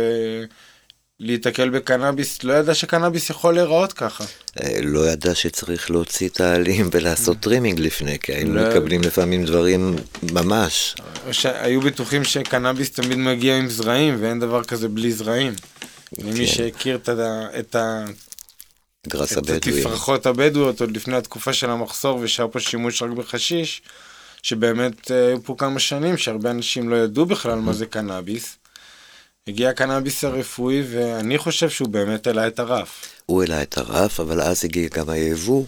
להיתקל 1.20 1.70
בקנאביס, 1.70 2.44
לא 2.44 2.54
ידע 2.54 2.74
שקנאביס 2.74 3.30
יכול 3.30 3.54
להיראות 3.54 3.94
ככה. 3.94 4.24
אה, 4.62 4.80
לא 4.84 5.10
ידע 5.10 5.36
שצריך 5.36 5.92
להוציא 5.92 6.30
את 6.30 6.42
העלים 6.42 6.90
ולעשות 6.92 7.38
trimming 7.40 7.80
לפני, 7.80 8.20
כי 8.20 8.34
היינו 8.34 8.54
לא... 8.54 8.70
מקבלים 8.70 9.02
לפעמים 9.02 9.46
דברים 9.46 9.96
ממש. 10.32 10.96
היו 11.44 11.82
בטוחים 11.82 12.24
שקנאביס 12.24 12.92
תמיד 12.92 13.18
מגיע 13.18 13.58
עם 13.58 13.70
זרעים, 13.70 14.18
ואין 14.20 14.40
דבר 14.40 14.64
כזה 14.64 14.90
בלי 14.90 15.12
זרעים. 15.12 15.54
למי 16.18 16.34
כן. 16.34 16.46
שהכיר 16.46 16.96
את 16.96 17.10
ה... 17.10 17.48
את 17.60 17.76
ה... 17.76 18.06
גראס 19.08 19.38
הבדואי. 19.38 19.58
את 19.58 19.68
התפרחות 19.68 20.26
הבדואיות 20.26 20.82
עוד 20.82 20.92
לפני 20.92 21.16
התקופה 21.16 21.54
של 21.54 21.70
המחסור, 21.70 22.20
ושהיה 22.22 22.48
פה 22.48 22.60
שימוש 22.60 23.02
רק 23.02 23.10
בחשיש, 23.10 23.82
שבאמת 24.44 25.12
אה, 25.12 25.28
היו 25.28 25.44
פה 25.44 25.56
כמה 25.58 25.80
שנים 25.80 26.18
שהרבה 26.18 26.52
אנשים 26.52 26.90
לא 26.90 26.96
ידעו 26.96 27.26
בכלל 27.26 27.60
מה 27.60 27.74
זה 27.74 27.86
קנאביס. 27.86 28.58
הגיע 29.48 29.70
הקנאביס 29.70 30.24
הרפואי, 30.24 30.84
ואני 30.90 31.38
חושב 31.38 31.70
שהוא 31.70 31.90
באמת 31.90 32.28
העלה 32.28 32.48
את 32.48 32.60
הרף. 32.60 33.22
הוא 33.26 33.42
העלה 33.42 33.62
את 33.62 33.78
הרף, 33.78 34.20
אבל 34.20 34.42
אז 34.42 34.66
הגיע 34.66 34.88
גם 34.94 35.10
היבוא, 35.10 35.66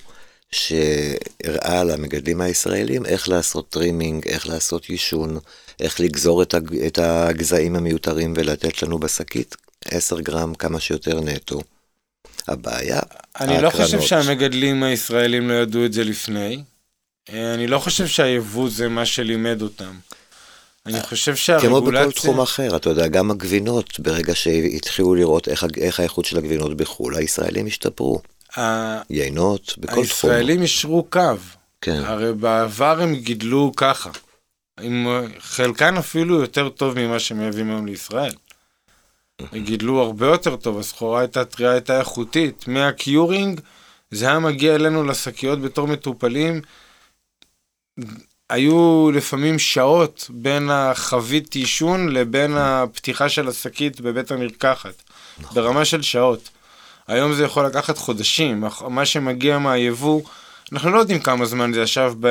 שהראה 0.51 1.83
למגדלים 1.83 2.41
הישראלים 2.41 3.05
איך 3.05 3.29
לעשות 3.29 3.69
trimming, 3.69 4.27
איך 4.27 4.47
לעשות 4.47 4.85
עישון, 4.85 5.37
איך 5.79 5.99
לגזור 5.99 6.41
את, 6.41 6.53
הג... 6.53 6.75
את 6.75 6.97
הגזעים 6.97 7.75
המיותרים 7.75 8.33
ולתת 8.37 8.83
לנו 8.83 8.99
בשקית 8.99 9.55
10 9.85 10.19
גרם 10.19 10.55
כמה 10.55 10.79
שיותר 10.79 11.21
נטו. 11.21 11.61
הבעיה, 12.47 12.99
אני 13.39 13.55
ההקרנות. 13.55 13.73
לא 13.73 13.85
חושב 13.85 14.01
שהמגדלים 14.01 14.83
הישראלים 14.83 15.49
לא 15.49 15.53
ידעו 15.53 15.85
את 15.85 15.93
זה 15.93 16.03
לפני. 16.03 16.63
אני 17.29 17.67
לא 17.67 17.79
חושב 17.79 18.07
שהיבוא 18.07 18.69
זה 18.69 18.87
מה 18.87 19.05
שלימד 19.05 19.61
אותם. 19.61 19.95
אני 20.89 21.01
חושב 21.01 21.35
שהרגולציה... 21.35 21.69
כמו 21.69 21.91
בכל 21.91 22.11
תחום 22.11 22.41
אחר, 22.41 22.75
אתה 22.75 22.89
יודע, 22.89 23.07
גם 23.07 23.31
הגבינות, 23.31 23.99
ברגע 23.99 24.35
שהתחילו 24.35 25.15
לראות 25.15 25.47
איך, 25.47 25.65
איך 25.77 25.99
האיכות 25.99 26.25
של 26.25 26.37
הגבינות 26.37 26.77
בחו"ל, 26.77 27.15
הישראלים 27.15 27.67
השתפרו. 27.67 28.21
ה... 28.57 28.61
יינות, 29.09 29.73
בכל 29.77 30.01
הישראלים 30.01 30.05
תחום. 30.07 30.29
הישראלים 30.31 30.61
אישרו 30.61 31.03
קו. 31.09 31.21
כן. 31.81 32.01
הרי 32.05 32.33
בעבר 32.33 33.01
הם 33.01 33.15
גידלו 33.15 33.71
ככה. 33.75 34.09
עם 34.81 35.07
חלקן 35.39 35.97
אפילו 35.97 36.41
יותר 36.41 36.69
טוב 36.69 36.99
ממה 36.99 37.19
שמייבאים 37.19 37.69
היום 37.69 37.85
לישראל. 37.85 38.31
הם 39.51 39.63
גידלו 39.63 40.01
הרבה 40.01 40.25
יותר 40.25 40.55
טוב, 40.55 40.79
הסחורה 40.79 41.19
הייתה 41.19 41.45
טריה, 41.45 41.71
הייתה 41.71 41.99
איכותית. 41.99 42.67
מהקיורינג, 42.67 43.61
זה 44.11 44.25
היה 44.27 44.39
מגיע 44.39 44.75
אלינו 44.75 45.03
לשקיות 45.03 45.61
בתור 45.61 45.87
מטופלים. 45.87 46.61
היו 48.49 49.09
לפעמים 49.13 49.59
שעות 49.59 50.27
בין 50.29 50.69
החבית 50.71 51.53
עישון 51.53 52.09
לבין 52.09 52.57
הפתיחה 52.57 53.29
של 53.29 53.47
השקית 53.47 54.01
בבית 54.01 54.31
המרקחת, 54.31 54.93
נכון. 55.39 55.55
ברמה 55.55 55.85
של 55.85 56.01
שעות. 56.01 56.49
היום 57.07 57.33
זה 57.33 57.43
יכול 57.43 57.65
לקחת 57.65 57.97
חודשים, 57.97 58.63
מה 58.87 59.05
שמגיע 59.05 59.57
מהיבוא, 59.57 60.21
אנחנו 60.71 60.89
לא 60.89 60.99
יודעים 60.99 61.19
כמה 61.19 61.45
זמן 61.45 61.73
זה 61.73 61.81
ישב 61.81 62.13
ב... 62.19 62.27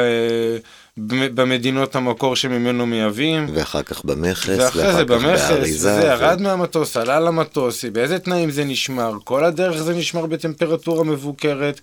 במדינות 1.34 1.96
המקור 1.96 2.36
שממנו 2.36 2.86
מייבאים. 2.86 3.46
ואחר 3.54 3.82
כך 3.82 4.04
במכס, 4.04 4.48
ואחרי 4.48 4.92
זה 4.92 5.04
במכס, 5.04 5.68
זה 5.68 5.90
ירד 6.04 6.40
מהמטוס, 6.40 6.96
עלה 6.96 7.20
למטוס, 7.20 7.84
באיזה 7.84 8.18
תנאים 8.18 8.50
זה 8.50 8.64
נשמר, 8.64 9.12
כל 9.24 9.44
הדרך 9.44 9.82
זה 9.82 9.94
נשמר 9.94 10.26
בטמפרטורה 10.26 11.04
מבוקרת. 11.04 11.80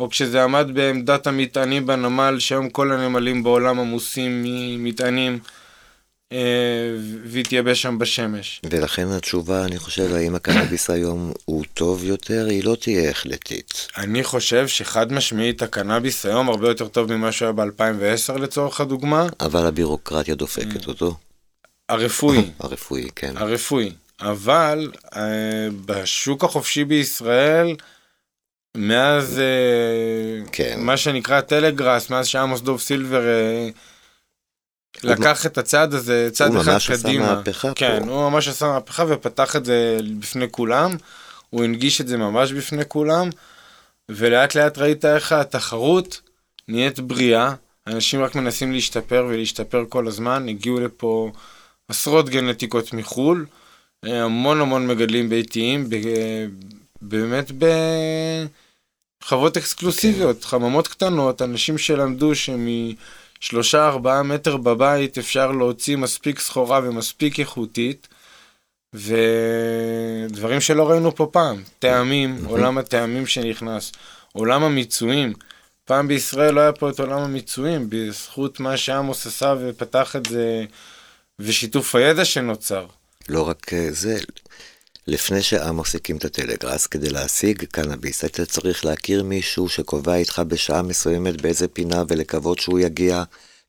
או 0.00 0.10
כשזה 0.10 0.44
עמד 0.44 0.70
בעמדת 0.74 1.26
המטענים 1.26 1.86
בנמל, 1.86 2.36
שהיום 2.38 2.70
כל 2.70 2.92
הנמלים 2.92 3.42
בעולם 3.42 3.80
עמוסים 3.80 4.42
ממטענים, 4.44 5.38
אה, 6.32 6.38
והתייבש 7.24 7.82
שם 7.82 7.98
בשמש. 7.98 8.60
ולכן 8.70 9.08
התשובה, 9.08 9.64
אני 9.64 9.78
חושב, 9.78 10.14
האם 10.14 10.34
הקנאביס 10.34 10.90
היום 10.90 11.32
הוא 11.44 11.64
טוב 11.74 12.04
יותר, 12.04 12.46
היא 12.50 12.64
לא 12.64 12.76
תהיה 12.80 13.10
החלטית. 13.10 13.86
אני 13.96 14.24
חושב 14.24 14.68
שחד 14.68 15.12
משמעית 15.12 15.62
הקנאביס 15.62 16.26
היום 16.26 16.48
הרבה 16.48 16.68
יותר 16.68 16.88
טוב 16.88 17.14
ממה 17.14 17.32
שהיה 17.32 17.52
ב-2010 17.52 18.38
לצורך 18.38 18.80
הדוגמה. 18.80 19.26
אבל 19.40 19.66
הבירוקרטיה 19.66 20.34
דופקת 20.34 20.84
mm. 20.84 20.88
אותו. 20.88 21.16
הרפואי. 21.88 22.50
הרפואי, 22.60 23.08
כן. 23.16 23.36
הרפואי. 23.36 23.92
אבל 24.20 24.90
אה, 25.16 25.68
בשוק 25.86 26.44
החופשי 26.44 26.84
בישראל, 26.84 27.76
מאז 28.78 29.38
אה, 29.38 30.46
כן. 30.52 30.80
מה 30.80 30.96
שנקרא 30.96 31.40
טלגראס, 31.40 32.10
מאז 32.10 32.26
שעמוס 32.26 32.60
דוב 32.60 32.80
סילבר 32.80 33.28
אה, 33.28 33.68
לקח 35.02 35.46
את 35.46 35.58
הצעד 35.58 35.94
הזה, 35.94 36.28
צעד 36.32 36.56
אחד 36.56 36.78
קדימה. 36.88 37.24
הוא 37.24 37.34
ממש 37.34 37.38
עשה 37.38 37.42
מהפכה 37.44 37.74
כן, 37.74 38.00
פה. 38.04 38.10
הוא 38.10 38.30
ממש 38.30 38.48
עשה 38.48 38.66
מהפכה 38.66 39.04
ופתח 39.08 39.56
את 39.56 39.64
זה 39.64 39.98
בפני 40.18 40.46
כולם. 40.50 40.96
הוא 41.50 41.64
הנגיש 41.64 42.00
את 42.00 42.08
זה 42.08 42.16
ממש 42.16 42.52
בפני 42.52 42.82
כולם. 42.88 43.30
ולאט 44.08 44.54
לאט 44.54 44.78
ראית 44.78 45.04
איך 45.04 45.32
התחרות 45.32 46.20
נהיית 46.68 47.00
בריאה. 47.00 47.54
אנשים 47.86 48.22
רק 48.22 48.34
מנסים 48.34 48.72
להשתפר 48.72 49.26
ולהשתפר 49.28 49.84
כל 49.88 50.06
הזמן. 50.06 50.48
הגיעו 50.48 50.80
לפה 50.80 51.32
עשרות 51.88 52.28
גנטיקות 52.28 52.92
מחו"ל. 52.92 53.46
אה, 54.06 54.24
המון 54.24 54.60
המון 54.60 54.86
מגדלים 54.86 55.28
ביתיים. 55.28 55.88
באמת 57.02 57.52
בחוות 59.20 59.56
אקסקלוסיביות, 59.56 60.36
כן. 60.42 60.48
חממות 60.48 60.88
קטנות, 60.88 61.42
אנשים 61.42 61.78
שלמדו 61.78 62.32
שמשלושה 62.34 63.86
ארבעה 63.88 64.22
מטר 64.22 64.56
בבית 64.56 65.18
אפשר 65.18 65.52
להוציא 65.52 65.96
מספיק 65.96 66.40
סחורה 66.40 66.80
ומספיק 66.84 67.40
איכותית, 67.40 68.08
ודברים 68.94 70.60
שלא 70.60 70.90
ראינו 70.90 71.14
פה 71.16 71.28
פעם, 71.32 71.62
טעמים, 71.78 72.44
עולם 72.46 72.78
הטעמים 72.78 73.26
שנכנס, 73.26 73.92
עולם 74.32 74.64
המיצויים. 74.64 75.32
פעם 75.84 76.08
בישראל 76.08 76.54
לא 76.54 76.60
היה 76.60 76.72
פה 76.72 76.90
את 76.90 77.00
עולם 77.00 77.18
המיצויים, 77.18 77.86
בזכות 77.88 78.60
מה 78.60 78.76
שעמוס 78.76 79.26
עשה 79.26 79.54
ופתח 79.60 80.16
את 80.16 80.26
זה, 80.26 80.64
ושיתוף 81.38 81.94
הידע 81.94 82.24
שנוצר. 82.24 82.86
לא 83.28 83.48
רק 83.48 83.72
אה, 83.72 83.88
זה, 83.90 84.18
לפני 85.08 85.42
שעמוס 85.42 85.94
הקים 85.94 86.16
את 86.16 86.24
הטלגראס, 86.24 86.86
כדי 86.86 87.10
להשיג 87.10 87.64
קנאביס, 87.64 88.22
היית 88.22 88.40
צריך 88.40 88.84
להכיר 88.84 89.22
מישהו 89.22 89.68
שקובע 89.68 90.14
איתך 90.14 90.42
בשעה 90.48 90.82
מסוימת 90.82 91.40
באיזה 91.40 91.68
פינה 91.68 92.02
ולקוות 92.08 92.58
שהוא 92.58 92.78
יגיע, 92.78 93.22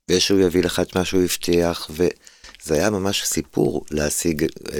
ושהוא 0.08 0.40
יביא 0.40 0.62
לך 0.62 0.80
את 0.80 0.96
מה 0.96 1.04
שהוא 1.04 1.22
הבטיח, 1.22 1.90
וזה 1.90 2.74
היה 2.74 2.90
ממש 2.90 3.24
סיפור 3.24 3.84
להשיג 3.90 4.46
אה, 4.72 4.78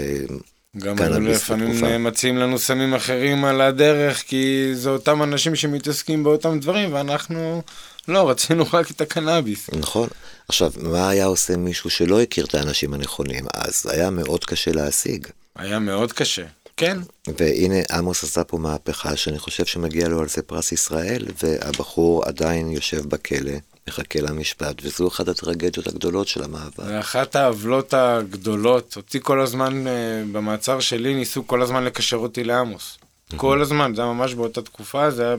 גם 0.77 0.97
קנאביס 0.97 1.37
לפעמים. 1.37 2.05
מציעים 2.05 2.37
לנו 2.37 2.59
סמים 2.59 2.95
אחרים 2.95 3.45
על 3.45 3.61
הדרך, 3.61 4.23
כי 4.27 4.71
זה 4.75 4.91
אותם 4.91 5.23
אנשים 5.23 5.57
שמתעסקים 5.57 6.25
באותם 6.25 6.61
דברים, 6.61 6.93
ואנחנו 6.93 7.63
לא, 8.09 8.31
רצינו 8.31 8.65
רק 8.73 8.91
את 8.91 9.01
הקנאביס. 9.01 9.71
נכון. 9.73 10.09
עכשיו, 10.49 10.73
מה 10.77 11.09
היה 11.09 11.25
עושה 11.25 11.57
מישהו 11.57 11.91
שלא 11.91 12.23
הכיר 12.23 12.45
את 12.45 12.55
האנשים 12.55 12.95
הנכונים 12.95 13.45
אז? 13.55 13.87
היה 13.91 14.11
מאוד 14.11 14.45
קשה 14.45 14.73
להשיג. 14.73 15.27
היה 15.61 15.79
מאוד 15.79 16.13
קשה. 16.13 16.45
כן, 16.77 16.99
והנה 17.39 17.77
עמוס 17.93 18.25
עשה 18.25 18.45
פה 18.45 18.59
מהפכה 18.59 19.17
שאני 19.17 19.39
חושב 19.39 19.67
שמגיע 19.67 20.09
לו 20.09 20.21
על 20.21 20.29
זה 20.29 20.43
פרס 20.43 20.73
ישראל, 20.73 21.27
והבחור 21.43 22.25
עדיין 22.25 22.71
יושב 22.71 23.07
בכלא, 23.07 23.53
מחכה 23.89 24.21
למשפט, 24.21 24.77
וזו 24.83 25.09
אחת 25.09 25.29
הטרגדיות 25.29 25.87
הגדולות 25.87 26.29
של 26.29 26.43
המעבר. 26.43 26.85
זה 26.85 27.01
אחת 27.01 27.37
העוולות 27.37 27.95
הגדולות. 27.95 28.97
אותי 28.97 29.19
כל 29.23 29.41
הזמן, 29.41 29.87
אה, 29.87 29.93
במעצר 30.33 30.81
שלי, 30.81 31.15
ניסו 31.15 31.47
כל 31.47 31.63
הזמן 31.63 31.85
לקשר 31.85 32.17
אותי 32.17 32.45
לעמוס. 32.45 32.99
כל 33.37 33.63
הזמן, 33.63 33.93
זה 33.95 34.03
היה 34.03 34.13
ממש 34.13 34.35
באותה 34.35 34.63
תקופה, 34.63 35.11
זה 35.11 35.27
היה 35.27 35.37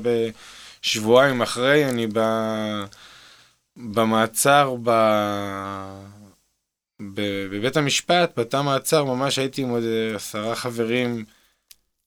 בשבועיים 0.82 1.42
אחרי, 1.42 1.90
אני 1.90 2.08
ב... 2.14 2.20
במעצר, 3.78 4.76
ב... 4.84 4.90
בבית 7.14 7.78
המשפט, 7.78 8.40
בתא 8.40 8.62
מעצר, 8.62 9.04
ממש 9.04 9.40
הייתי 9.40 9.62
עם 9.62 9.70
עוד 9.70 9.84
אה, 9.84 10.16
עשרה 10.16 10.56
חברים 10.56 11.26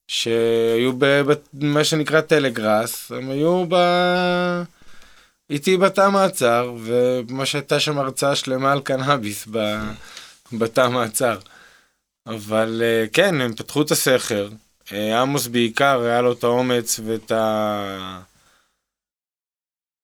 שהיו 0.08 0.92
במה 1.52 1.84
שנקרא 1.84 2.20
טלגראס, 2.20 3.12
הם 3.12 3.30
היו 3.30 3.64
ב... 3.68 3.74
איתי 5.50 5.76
בתא 5.76 6.10
מעצר, 6.10 6.74
וממש 6.84 7.54
הייתה 7.54 7.80
שם 7.80 7.98
הרצאה 7.98 8.36
שלמה 8.36 8.72
על 8.72 8.80
קנאביס 8.80 9.48
ב... 9.50 9.58
בתא 10.52 10.88
מעצר. 10.88 11.38
אבל 12.26 12.82
אה, 12.84 13.06
כן, 13.12 13.40
הם 13.40 13.54
פתחו 13.54 13.82
את 13.82 13.90
הסכר. 13.90 14.48
אה, 14.92 15.20
עמוס 15.20 15.46
בעיקר, 15.46 16.00
היה 16.00 16.20
לו 16.20 16.32
את 16.32 16.44
האומץ 16.44 17.00
ואת 17.04 17.32
ה... 17.32 18.20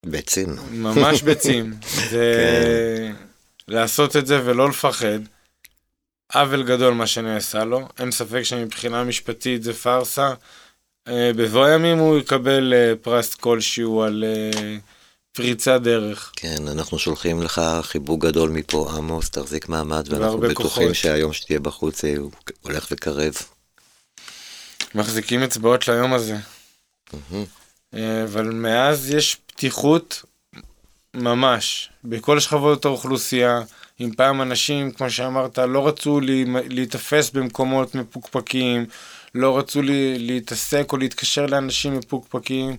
ביצים. 0.06 0.56
ממש 0.70 1.22
ביצים. 1.22 1.74
זה 2.10 3.12
לעשות 3.68 4.16
את 4.16 4.26
זה 4.26 4.40
ולא 4.44 4.68
לפחד. 4.68 5.18
עוול 6.34 6.62
גדול 6.62 6.94
מה 6.94 7.06
שנעשה 7.06 7.64
לו, 7.64 7.88
אין 7.98 8.10
ספק 8.10 8.42
שמבחינה 8.42 9.04
משפטית 9.04 9.62
זה 9.62 9.74
פארסה. 9.74 10.34
אה, 11.08 11.30
בבוא 11.36 11.64
הימים 11.64 11.98
הוא 11.98 12.18
יקבל 12.18 12.74
אה, 12.74 12.92
פרס 13.02 13.34
כלשהו 13.34 14.02
על 14.02 14.24
אה, 14.26 14.76
פריצת 15.32 15.80
דרך. 15.80 16.32
כן, 16.36 16.68
אנחנו 16.68 16.98
שולחים 16.98 17.42
לך 17.42 17.62
חיבוק 17.82 18.24
גדול 18.24 18.50
מפה, 18.50 18.92
עמוס, 18.96 19.30
תחזיק 19.30 19.68
מעמד, 19.68 20.12
ואנחנו 20.12 20.38
בטוחים 20.38 20.54
כוחות. 20.54 20.94
שהיום 20.94 21.32
שתהיה 21.32 21.60
בחוץ 21.60 22.04
הוא 22.04 22.30
הולך 22.62 22.86
וקרב. 22.90 23.34
מחזיקים 24.94 25.42
אצבעות 25.42 25.88
ליום 25.88 26.12
הזה. 26.12 26.36
אה, 27.94 28.24
אבל 28.24 28.50
מאז 28.50 29.10
יש 29.10 29.36
פתיחות 29.46 30.24
ממש 31.14 31.88
בכל 32.04 32.40
שכבות 32.40 32.84
האוכלוסייה. 32.84 33.60
אם 34.00 34.10
פעם 34.16 34.42
אנשים, 34.42 34.90
כמו 34.90 35.10
שאמרת, 35.10 35.58
לא 35.58 35.88
רצו 35.88 36.20
להיתפס 36.68 37.30
במקומות 37.30 37.94
מפוקפקים, 37.94 38.86
לא 39.34 39.58
רצו 39.58 39.82
לי, 39.82 40.18
להתעסק 40.18 40.92
או 40.92 40.96
להתקשר 40.96 41.46
לאנשים 41.46 41.98
מפוקפקים, 41.98 42.76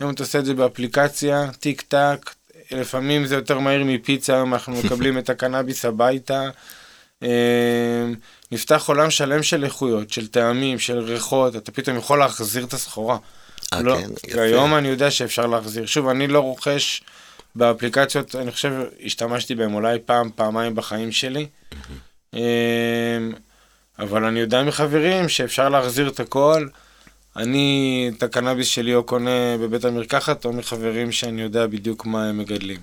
היום 0.00 0.14
אתה 0.14 0.22
עושה 0.22 0.38
את 0.38 0.44
זה 0.44 0.54
באפליקציה, 0.54 1.52
טיק 1.60 1.80
טק, 1.80 2.34
לפעמים 2.70 3.26
זה 3.26 3.34
יותר 3.34 3.58
מהיר 3.58 3.84
מפיצה, 3.84 4.34
היום 4.34 4.54
אנחנו 4.54 4.76
מקבלים 4.84 5.18
את 5.18 5.30
הקנאביס 5.30 5.84
הביתה. 5.84 6.48
אה, 7.22 7.28
נפתח 8.52 8.84
עולם 8.88 9.10
שלם 9.10 9.42
של 9.42 9.64
איכויות, 9.64 10.10
של 10.10 10.26
טעמים, 10.26 10.78
של 10.78 10.98
ריחות, 10.98 11.56
אתה 11.56 11.72
פתאום 11.72 11.96
יכול 11.96 12.18
להחזיר 12.18 12.64
את 12.64 12.72
הסחורה. 12.72 13.18
אה, 13.72 13.82
לא, 13.82 13.96
כן, 13.96 14.10
יפה. 14.28 14.42
היום 14.42 14.74
אני 14.74 14.88
יודע 14.88 15.10
שאפשר 15.10 15.46
להחזיר. 15.46 15.86
שוב, 15.86 16.08
אני 16.08 16.26
לא 16.26 16.38
רוכש 16.38 17.02
באפליקציות, 17.56 18.34
אני 18.34 18.52
חושב, 18.52 18.72
השתמשתי 19.04 19.54
בהם 19.54 19.74
אולי 19.74 19.98
פעם, 20.06 20.30
פעמיים 20.34 20.74
בחיים 20.74 21.12
שלי. 21.12 21.46
אמ, 22.34 22.40
אבל 23.98 24.24
אני 24.24 24.40
יודע 24.40 24.62
מחברים 24.62 25.28
שאפשר 25.28 25.68
להחזיר 25.68 26.08
את 26.08 26.20
הכל. 26.20 26.68
אני 27.36 28.10
את 28.16 28.22
הקנאביס 28.22 28.66
שלי 28.66 28.94
או 28.94 29.04
קונה 29.04 29.56
בבית 29.60 29.84
המרקחת, 29.84 30.44
או 30.44 30.52
מחברים 30.52 31.12
שאני 31.12 31.42
יודע 31.42 31.66
בדיוק 31.66 32.06
מה 32.06 32.28
הם 32.28 32.38
מגדלים. 32.38 32.80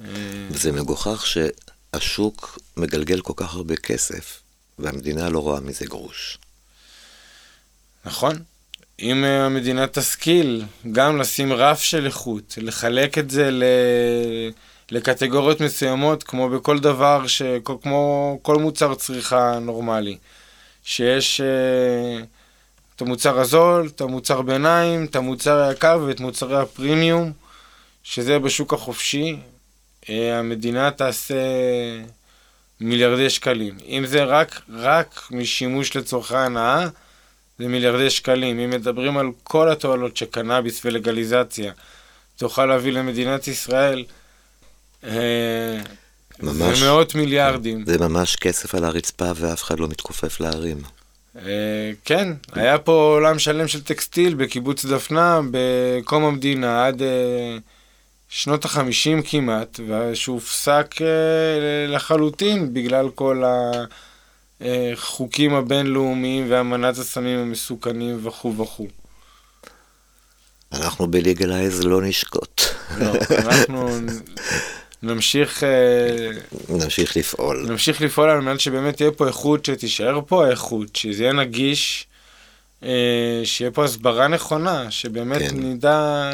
אה, 0.00 0.06
זה 0.50 0.72
מגוחך 0.72 1.26
שהשוק 1.26 2.58
מגלגל 2.76 3.20
כל 3.20 3.32
כך 3.36 3.54
הרבה 3.54 3.76
כסף, 3.76 4.40
והמדינה 4.78 5.28
לא 5.28 5.38
רואה 5.38 5.60
מזה 5.60 5.84
גרוש. 5.86 6.38
נכון. 8.04 8.42
אם 9.02 9.24
אה, 9.24 9.46
המדינה 9.46 9.86
תשכיל 9.86 10.64
גם 10.92 11.18
לשים 11.18 11.52
רף 11.52 11.82
של 11.82 12.06
איכות, 12.06 12.58
לחלק 12.60 13.18
את 13.18 13.30
זה 13.30 13.50
ל... 13.50 13.64
לקטגוריות 14.90 15.60
מסוימות, 15.60 16.22
כמו 16.22 16.48
בכל 16.48 16.78
דבר, 16.78 17.26
ש... 17.26 17.42
כמו 17.82 18.38
כל 18.42 18.56
מוצר 18.56 18.94
צריכה 18.94 19.58
נורמלי. 19.58 20.16
שיש 20.84 21.40
uh, 21.40 22.24
את 22.96 23.00
המוצר 23.00 23.40
הזול, 23.40 23.86
את 23.86 24.00
המוצר 24.00 24.42
ביניים, 24.42 25.04
את 25.04 25.16
המוצר 25.16 25.56
היקר 25.56 26.00
ואת 26.06 26.20
מוצרי 26.20 26.60
הפרימיום, 26.60 27.32
שזה 28.02 28.38
בשוק 28.38 28.74
החופשי. 28.74 29.36
Uh, 30.02 30.08
המדינה 30.34 30.90
תעשה 30.90 31.34
מיליארדי 32.80 33.30
שקלים. 33.30 33.76
אם 33.86 34.06
זה 34.06 34.24
רק, 34.24 34.60
רק 34.72 35.22
משימוש 35.30 35.96
לצורכי 35.96 36.36
הנאה, 36.36 36.88
זה 37.58 37.68
מיליארדי 37.68 38.10
שקלים. 38.10 38.58
אם 38.58 38.70
מדברים 38.70 39.18
על 39.18 39.26
כל 39.42 39.70
התועלות 39.70 40.16
שקנאביס 40.16 40.80
ולגליזציה 40.84 41.72
תוכל 42.36 42.66
להביא 42.66 42.92
למדינת 42.92 43.48
ישראל, 43.48 44.04
אה, 45.04 45.78
ממש. 46.40 46.78
זה 46.78 46.86
מאות 46.86 47.14
מיליארדים. 47.14 47.84
זה 47.86 47.98
ממש 47.98 48.36
כסף 48.36 48.74
על 48.74 48.84
הרצפה 48.84 49.30
ואף 49.36 49.62
אחד 49.62 49.80
לא 49.80 49.88
מתכופף 49.88 50.40
להרים. 50.40 50.82
אה, 51.36 51.90
כן, 52.04 52.28
היה 52.52 52.78
פה 52.78 52.92
עולם 52.92 53.38
שלם 53.38 53.68
של 53.68 53.82
טקסטיל 53.82 54.34
בקיבוץ 54.34 54.84
דפנה 54.84 55.40
בקום 55.50 56.24
המדינה 56.24 56.86
עד 56.86 57.02
אה, 57.02 57.56
שנות 58.28 58.64
החמישים 58.64 59.22
כמעט, 59.22 59.80
שהופסק 60.14 60.94
לחלוטין 61.88 62.74
בגלל 62.74 63.08
כל 63.14 63.42
החוקים 64.60 65.54
הבינלאומיים 65.54 66.46
ואמנת 66.48 66.98
הסמים 66.98 67.38
המסוכנים 67.38 68.26
וכו' 68.26 68.56
וכו'. 68.56 68.88
אנחנו 70.72 71.08
בליגלייז 71.10 71.84
לא 71.84 72.02
נשקוט. 72.02 72.62
לא, 72.98 73.12
אנחנו 73.38 73.88
נמשיך, 75.02 75.64
אה, 75.64 76.30
נמשיך 76.68 77.16
לפעול. 77.16 77.66
נמשיך 77.68 78.00
לפעול 78.00 78.30
על 78.30 78.40
מנת 78.40 78.60
שבאמת 78.60 78.96
תהיה 78.96 79.10
פה 79.10 79.26
איכות, 79.26 79.64
שתישאר 79.64 80.20
פה 80.26 80.48
איכות, 80.48 80.96
שזה 80.96 81.22
יהיה 81.22 81.32
נגיש, 81.32 82.06
אה, 82.82 83.40
שיהיה 83.44 83.70
פה 83.70 83.84
הסברה 83.84 84.28
נכונה, 84.28 84.90
שבאמת 84.90 85.40
כן. 85.40 85.56
נדע 85.56 86.30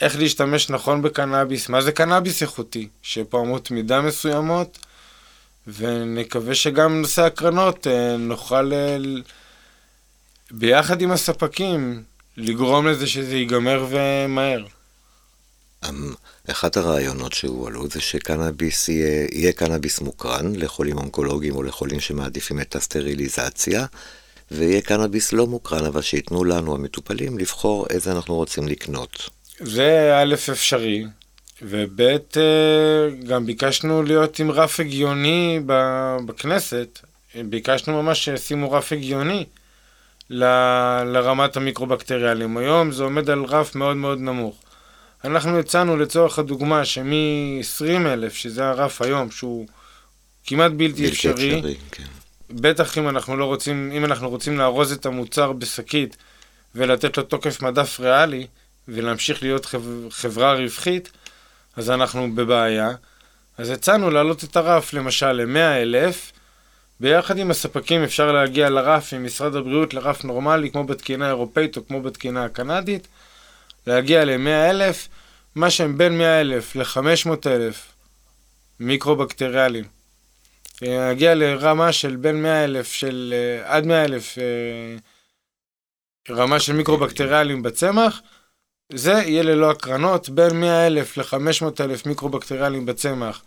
איך 0.00 0.18
להשתמש 0.18 0.70
נכון 0.70 1.02
בקנאביס, 1.02 1.68
מה 1.68 1.82
זה 1.82 1.92
קנאביס 1.92 2.42
איכותי, 2.42 2.88
שיהיה 3.02 3.24
פה 3.24 3.40
אמות 3.40 3.70
מידה 3.70 4.00
מסוימות, 4.00 4.78
ונקווה 5.66 6.54
שגם 6.54 7.00
נושא 7.00 7.22
הקרנות 7.22 7.86
אה, 7.86 8.16
נוכל 8.16 8.72
אה, 8.72 8.96
ביחד 10.50 11.02
עם 11.02 11.10
הספקים 11.10 12.02
לגרום 12.36 12.86
לזה 12.86 13.06
שזה 13.06 13.36
ייגמר 13.36 13.86
ומהר. 13.90 14.64
אמ, 15.88 16.14
אחד 16.50 16.70
הרעיונות 16.76 17.32
שהועלו 17.32 17.88
זה 17.88 18.00
שקנאביס 18.00 18.88
יהיה, 18.88 19.26
יהיה 19.32 19.52
קנאביס 19.52 20.00
מוקרן 20.00 20.56
לחולים 20.56 20.98
אונקולוגיים 20.98 21.54
או 21.54 21.62
לחולים 21.62 22.00
שמעדיפים 22.00 22.60
את 22.60 22.76
הסטריליזציה, 22.76 23.86
ויהיה 24.50 24.80
קנאביס 24.80 25.32
לא 25.32 25.46
מוקרן, 25.46 25.84
אבל 25.84 26.02
שייתנו 26.02 26.44
לנו 26.44 26.74
המטופלים 26.74 27.38
לבחור 27.38 27.86
איזה 27.90 28.12
אנחנו 28.12 28.34
רוצים 28.34 28.68
לקנות. 28.68 29.28
זה 29.60 30.12
א' 30.22 30.34
אפשרי, 30.34 31.04
וב' 31.62 32.00
אה, 32.00 33.08
גם 33.28 33.46
ביקשנו 33.46 34.02
להיות 34.02 34.38
עם 34.38 34.50
רף 34.50 34.80
הגיוני 34.80 35.60
בכנסת, 36.26 36.98
ביקשנו 37.44 38.02
ממש 38.02 38.24
שישימו 38.24 38.72
רף 38.72 38.92
הגיוני 38.92 39.44
ל- 40.30 41.02
לרמת 41.04 41.56
המיקרובקטריאלים. 41.56 42.56
היום 42.56 42.92
זה 42.92 43.02
עומד 43.02 43.30
על 43.30 43.44
רף 43.44 43.74
מאוד 43.74 43.96
מאוד 43.96 44.18
נמוך. 44.18 44.56
אנחנו 45.24 45.58
הצענו 45.58 45.96
לצורך 45.96 46.38
הדוגמה 46.38 46.84
שמ-20 46.84 48.06
אלף, 48.06 48.34
שזה 48.34 48.68
הרף 48.68 49.02
היום, 49.02 49.30
שהוא 49.30 49.66
כמעט 50.46 50.72
בלתי, 50.72 50.92
בלתי 50.92 51.08
אפשרי, 51.08 51.58
אפשרי, 51.58 51.76
כן. 51.90 52.04
בטח 52.50 52.98
אם 52.98 53.08
אנחנו 53.08 53.36
לא 53.36 53.44
רוצים, 53.44 53.92
אם 53.96 54.04
אנחנו 54.04 54.28
רוצים 54.28 54.58
לארוז 54.58 54.92
את 54.92 55.06
המוצר 55.06 55.52
בשקית 55.52 56.16
ולתת 56.74 57.16
לו 57.16 57.22
תוקף 57.22 57.62
מדף 57.62 58.00
ריאלי 58.00 58.46
ולהמשיך 58.88 59.42
להיות 59.42 59.64
חב... 59.64 59.82
חברה 60.10 60.54
רווחית, 60.54 61.10
אז 61.76 61.90
אנחנו 61.90 62.34
בבעיה. 62.34 62.90
אז 63.58 63.70
הצענו 63.70 64.10
להעלות 64.10 64.44
את 64.44 64.56
הרף 64.56 64.92
למשל 64.92 65.32
ל-100 65.32 65.82
אלף, 65.82 66.32
ביחד 67.00 67.38
עם 67.38 67.50
הספקים 67.50 68.02
אפשר 68.02 68.32
להגיע 68.32 68.70
לרף 68.70 69.12
עם 69.12 69.24
משרד 69.24 69.56
הבריאות, 69.56 69.94
לרף 69.94 70.24
נורמלי 70.24 70.70
כמו 70.70 70.84
בתקינה 70.84 71.24
האירופאית 71.24 71.76
או 71.76 71.86
כמו 71.86 72.02
בתקינה 72.02 72.44
הקנדית, 72.44 73.08
להגיע 73.86 74.24
ל-100 74.24 74.70
אלף, 74.70 75.08
מה 75.54 75.70
שהם 75.70 75.98
בין 75.98 76.18
100 76.18 76.40
אלף 76.40 76.76
ל-500 76.76 77.46
אלף 77.46 77.92
מיקרו-בקטריאלים. 78.80 79.84
להגיע 80.82 81.34
לרמה 81.34 81.92
של 81.92 82.16
בין 82.16 82.42
100 82.42 82.64
אלף 82.64 82.92
של 82.92 83.34
אה, 83.36 83.76
עד 83.76 83.86
100 83.86 84.04
אלף 84.04 84.38
אה, 84.38 84.44
רמה 86.36 86.60
של 86.60 86.72
מיקרו-בקטריאלים 86.72 87.62
בצמח, 87.62 88.20
זה 88.92 89.12
יהיה 89.12 89.42
ללא 89.42 89.70
הקרנות, 89.70 90.28
בין 90.28 90.60
100 90.60 90.86
אלף 90.86 91.16
ל-500 91.16 91.64
אלף 91.80 92.06
מיקרו-בקטריאלים 92.06 92.86
בצמח 92.86 93.42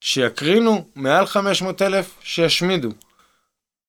שיקרינו, 0.00 0.84
מעל 0.96 1.26
500 1.26 1.82
אלף 1.82 2.16
שישמידו. 2.22 2.88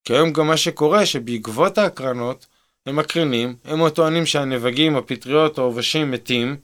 כי 0.04 0.13
היום 0.13 0.34
גם 0.34 0.48
מה 0.48 0.58
שקורה, 0.58 1.06
שבעקבות 1.06 1.78
ההקרנות, 1.78 2.46
הם 2.86 2.96
מקרינים, 2.96 3.56
הם 3.65 3.89
טוענים 3.89 4.26
שהנבגים, 4.26 4.96
הפטריות, 4.96 5.58
העובשים 5.58 6.12
מתים, 6.12 6.58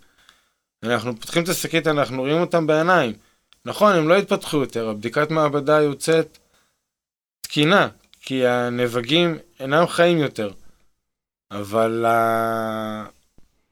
אנחנו 0.83 1.15
פותחים 1.19 1.43
את 1.43 1.49
השקית, 1.49 1.87
אנחנו 1.87 2.21
רואים 2.21 2.41
אותם 2.41 2.67
בעיניים. 2.67 3.13
נכון, 3.65 3.95
הם 3.95 4.07
לא 4.07 4.17
התפתחו 4.17 4.57
יותר, 4.57 4.89
הבדיקת 4.89 5.31
מעבדה 5.31 5.81
יוצאת 5.81 6.37
תקינה, 7.41 7.87
כי 8.21 8.47
הנבגים 8.47 9.37
אינם 9.59 9.87
חיים 9.87 10.17
יותר. 10.17 10.51
אבל 11.51 12.05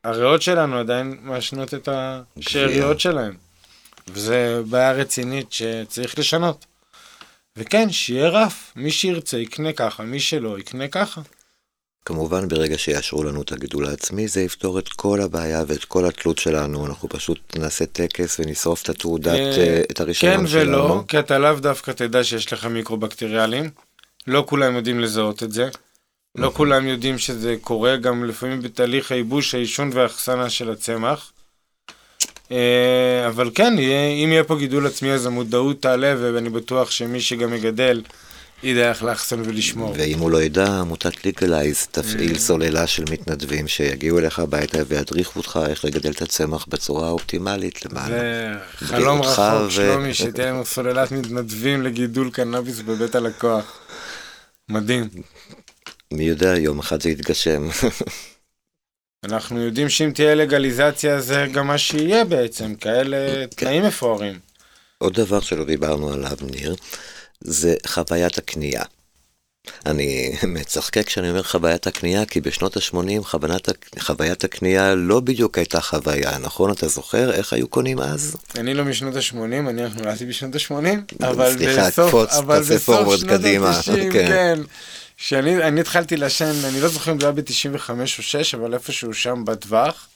הריאות 0.05 0.41
שלנו 0.41 0.77
עדיין 0.77 1.17
מעשנות 1.21 1.73
את 1.73 1.89
השאריות 1.91 2.99
שלהם. 2.99 3.33
וזה 4.07 4.61
בעיה 4.69 4.91
רצינית 4.91 5.51
שצריך 5.51 6.19
לשנות. 6.19 6.65
וכן, 7.57 7.91
שיהיה 7.91 8.29
רף, 8.29 8.71
מי 8.75 8.91
שירצה 8.91 9.37
יקנה 9.37 9.73
ככה, 9.73 10.03
מי 10.03 10.19
שלא 10.19 10.59
יקנה 10.59 10.87
ככה. 10.87 11.21
כמובן, 12.05 12.47
ברגע 12.47 12.77
שיאשרו 12.77 13.23
לנו 13.23 13.41
את 13.41 13.51
הגידול 13.51 13.85
העצמי, 13.85 14.27
זה 14.27 14.41
יפתור 14.41 14.79
את 14.79 14.89
כל 14.89 15.21
הבעיה 15.21 15.63
ואת 15.67 15.85
כל 15.85 16.05
התלות 16.05 16.37
שלנו. 16.37 16.85
אנחנו 16.85 17.09
פשוט 17.09 17.57
נעשה 17.57 17.85
טקס 17.85 18.39
ונשרוף 18.39 18.83
את 18.83 18.89
התעודת, 18.89 19.33
אה, 19.33 19.57
אה, 19.57 19.81
את 19.91 19.99
הרישיון 19.99 20.47
שלנו. 20.47 20.65
כן 20.65 20.67
ולא, 20.67 21.03
כי 21.07 21.19
אתה 21.19 21.37
לאו 21.37 21.59
דווקא 21.59 21.91
תדע 21.91 22.23
שיש 22.23 22.53
לך 22.53 22.65
מיקרובקטריאלים. 22.65 23.69
לא 24.27 24.43
כולם 24.47 24.75
יודעים 24.75 24.99
לזהות 24.99 25.43
את 25.43 25.51
זה. 25.51 25.69
לא. 26.35 26.51
כולם 26.55 26.87
יודעים 26.87 27.17
שזה 27.17 27.55
קורה, 27.61 27.95
גם 27.95 28.25
לפעמים 28.25 28.61
בתהליך 28.61 29.11
הייבוש, 29.11 29.55
העישון 29.55 29.89
והאחסנה 29.93 30.49
של 30.49 30.71
הצמח. 30.71 31.31
אה, 32.51 33.27
אבל 33.27 33.51
כן, 33.55 33.73
אם 34.23 34.29
יהיה 34.31 34.43
פה 34.43 34.57
גידול 34.57 34.87
עצמי 34.87 35.11
אז 35.11 35.25
המודעות 35.25 35.81
תעלה, 35.81 36.15
ואני 36.19 36.49
בטוח 36.49 36.91
שמי 36.91 37.21
שגם 37.21 37.51
מגדל 37.51 38.01
ידע 38.63 38.89
איך 38.89 39.03
לאחסן 39.03 39.41
ולשמור. 39.45 39.93
ואם 39.97 40.19
הוא 40.19 40.31
לא 40.31 40.43
ידע, 40.43 40.67
עמותת 40.67 41.25
ליגלייז 41.25 41.87
תפעיל 41.91 42.33
אה. 42.33 42.39
סוללה 42.39 42.87
של 42.87 43.03
מתנדבים 43.11 43.67
שיגיעו 43.67 44.19
אליך 44.19 44.39
הביתה 44.39 44.77
וידריכו 44.87 45.39
אותך 45.39 45.59
איך 45.69 45.85
לגדל 45.85 46.11
את 46.11 46.21
הצמח 46.21 46.65
בצורה 46.69 47.09
אופטימלית 47.09 47.85
למען 47.85 48.09
זה 48.09 48.53
חלום 48.75 49.21
רחוק, 49.21 49.69
שלומי, 49.69 50.13
שתהיה 50.13 50.51
לנו 50.51 50.65
סוללת 50.65 51.11
מתנדבים 51.11 51.81
לגידול 51.81 52.29
קנאביס 52.29 52.79
בבית 52.79 53.15
הלקוח. 53.15 53.79
מדהים. 54.69 55.09
מי 56.13 56.23
יודע, 56.23 56.57
יום 56.57 56.79
אחד 56.79 57.01
זה 57.01 57.09
יתגשם. 57.09 57.69
אנחנו 59.25 59.61
יודעים 59.61 59.89
שאם 59.89 60.11
תהיה 60.11 60.35
לגליזציה 60.35 61.21
זה 61.21 61.45
גם 61.51 61.67
מה 61.67 61.77
שיהיה 61.77 62.25
בעצם, 62.25 62.75
כאלה 62.75 63.17
כן. 63.17 63.65
תנאים 63.65 63.83
מפוארים. 63.83 64.39
עוד 64.97 65.13
דבר 65.13 65.39
שלא 65.39 65.65
דיברנו 65.65 66.13
עליו, 66.13 66.37
ניר, 66.41 66.75
זה 67.41 67.75
חוויית 67.85 68.37
הקנייה. 68.37 68.83
אני 69.85 70.31
מצחקק 70.47 71.07
כשאני 71.07 71.29
אומר 71.29 71.43
חוויית 71.43 71.87
הקנייה, 71.87 72.25
כי 72.25 72.41
בשנות 72.41 72.77
ה-80 72.77 73.23
חוויית, 73.23 73.67
חוויית 73.99 74.43
הקנייה 74.43 74.95
לא 74.95 75.19
בדיוק 75.19 75.57
הייתה 75.57 75.81
חוויה, 75.81 76.37
נכון? 76.37 76.71
אתה 76.71 76.87
זוכר 76.87 77.31
איך 77.31 77.53
היו 77.53 77.67
קונים 77.67 77.99
אז? 77.99 78.35
אני 78.55 78.73
לא 78.73 78.85
משנות 78.85 79.15
ה-80, 79.15 79.37
אני 79.37 79.81
נולדתי 79.95 80.25
בשנות 80.25 80.55
ה-80, 80.55 81.25
אבל 81.25 81.53
סליחה, 81.53 81.87
בסוף, 81.87 82.07
קפוץ, 82.07 82.33
אבל 82.33 82.59
בסוף 82.59 83.15
שנות 83.15 83.31
ה-90, 83.31 84.11
כן. 84.11 84.27
כן. 84.27 84.59
כשאני 85.17 85.81
התחלתי 85.81 86.17
לעשן, 86.17 86.51
אני 86.65 86.81
לא 86.81 86.87
זוכר 86.87 87.11
אם 87.11 87.19
זה 87.19 87.25
היה 87.25 87.33
ב-95 87.33 87.89
או 87.89 88.07
6, 88.07 88.55
אבל 88.55 88.73
איפשהו 88.73 89.13
שם 89.13 89.45
בטווח. 89.45 90.07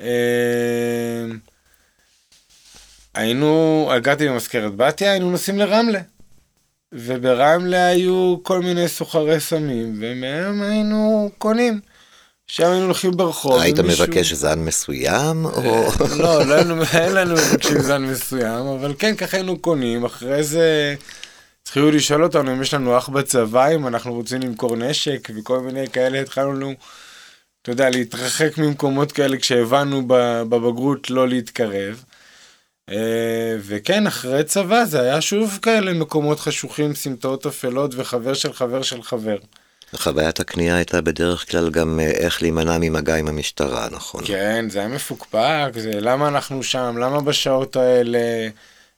אה, 0.00 0.06
היינו, 3.14 3.88
הגעתי 3.92 4.28
במזכרת 4.28 4.76
בתיה, 4.76 5.10
היינו 5.10 5.30
נוסעים 5.30 5.58
לרמלה. 5.58 6.00
וברמלה 6.92 7.86
היו 7.86 8.36
כל 8.42 8.60
מיני 8.60 8.88
סוחרי 8.88 9.40
סמים, 9.40 9.98
ומהם 10.00 10.62
היינו 10.62 11.30
קונים. 11.38 11.80
שם 12.46 12.70
היינו 12.70 12.84
הולכים 12.84 13.16
ברחוב. 13.16 13.60
היית 13.60 13.78
מבקש 13.78 14.32
זן 14.32 14.58
מסוים, 14.58 15.44
או... 15.44 15.88
לא, 16.18 16.46
לא 16.46 16.56
אין 16.94 17.12
לנו 17.12 17.34
מבקשים 17.34 17.80
זן 17.82 18.02
מסוים, 18.02 18.66
אבל 18.66 18.94
כן, 18.98 19.16
ככה 19.16 19.36
היינו 19.36 19.58
קונים. 19.58 20.04
אחרי 20.04 20.42
זה 20.42 20.94
התחילו 21.66 21.90
לשאול 21.90 22.24
אותנו 22.24 22.52
אם 22.52 22.62
יש 22.62 22.74
לנו 22.74 22.98
אח 22.98 23.08
בצבא, 23.08 23.68
אם 23.74 23.86
אנחנו 23.86 24.14
רוצים 24.14 24.40
למכור 24.40 24.76
נשק, 24.76 25.28
וכל 25.36 25.60
מיני 25.60 25.88
כאלה 25.88 26.20
התחלנו, 26.20 26.74
אתה 27.62 27.70
יודע, 27.70 27.90
להתרחק 27.90 28.58
ממקומות 28.58 29.12
כאלה 29.12 29.36
כשהבנו 29.38 30.02
בבגרות 30.48 31.10
לא 31.10 31.28
להתקרב. 31.28 32.04
אה, 32.90 33.56
וכן, 33.60 34.06
אחרי 34.06 34.44
צבא 34.44 34.84
זה 34.84 35.00
היה 35.00 35.20
שוב 35.20 35.58
כאלה 35.62 35.92
מקומות 35.92 36.40
חשוכים, 36.40 36.94
סמטאות 36.94 37.46
אפלות 37.46 37.94
וחבר 37.96 38.34
של 38.34 38.52
חבר 38.52 38.82
של 38.82 39.02
חבר. 39.02 39.36
חוויית 39.94 40.40
הקנייה 40.40 40.76
הייתה 40.76 41.00
בדרך 41.00 41.50
כלל 41.50 41.70
גם 41.70 42.00
אה, 42.00 42.10
איך 42.10 42.42
להימנע 42.42 42.78
ממגע 42.78 43.16
עם 43.16 43.28
המשטרה, 43.28 43.88
נכון? 43.90 44.22
כן, 44.26 44.66
זה 44.70 44.78
היה 44.78 44.88
מפוקפק, 44.88 45.70
זה 45.74 46.00
למה 46.00 46.28
אנחנו 46.28 46.62
שם, 46.62 46.96
למה 46.98 47.20
בשעות 47.20 47.76
האלה, 47.76 48.48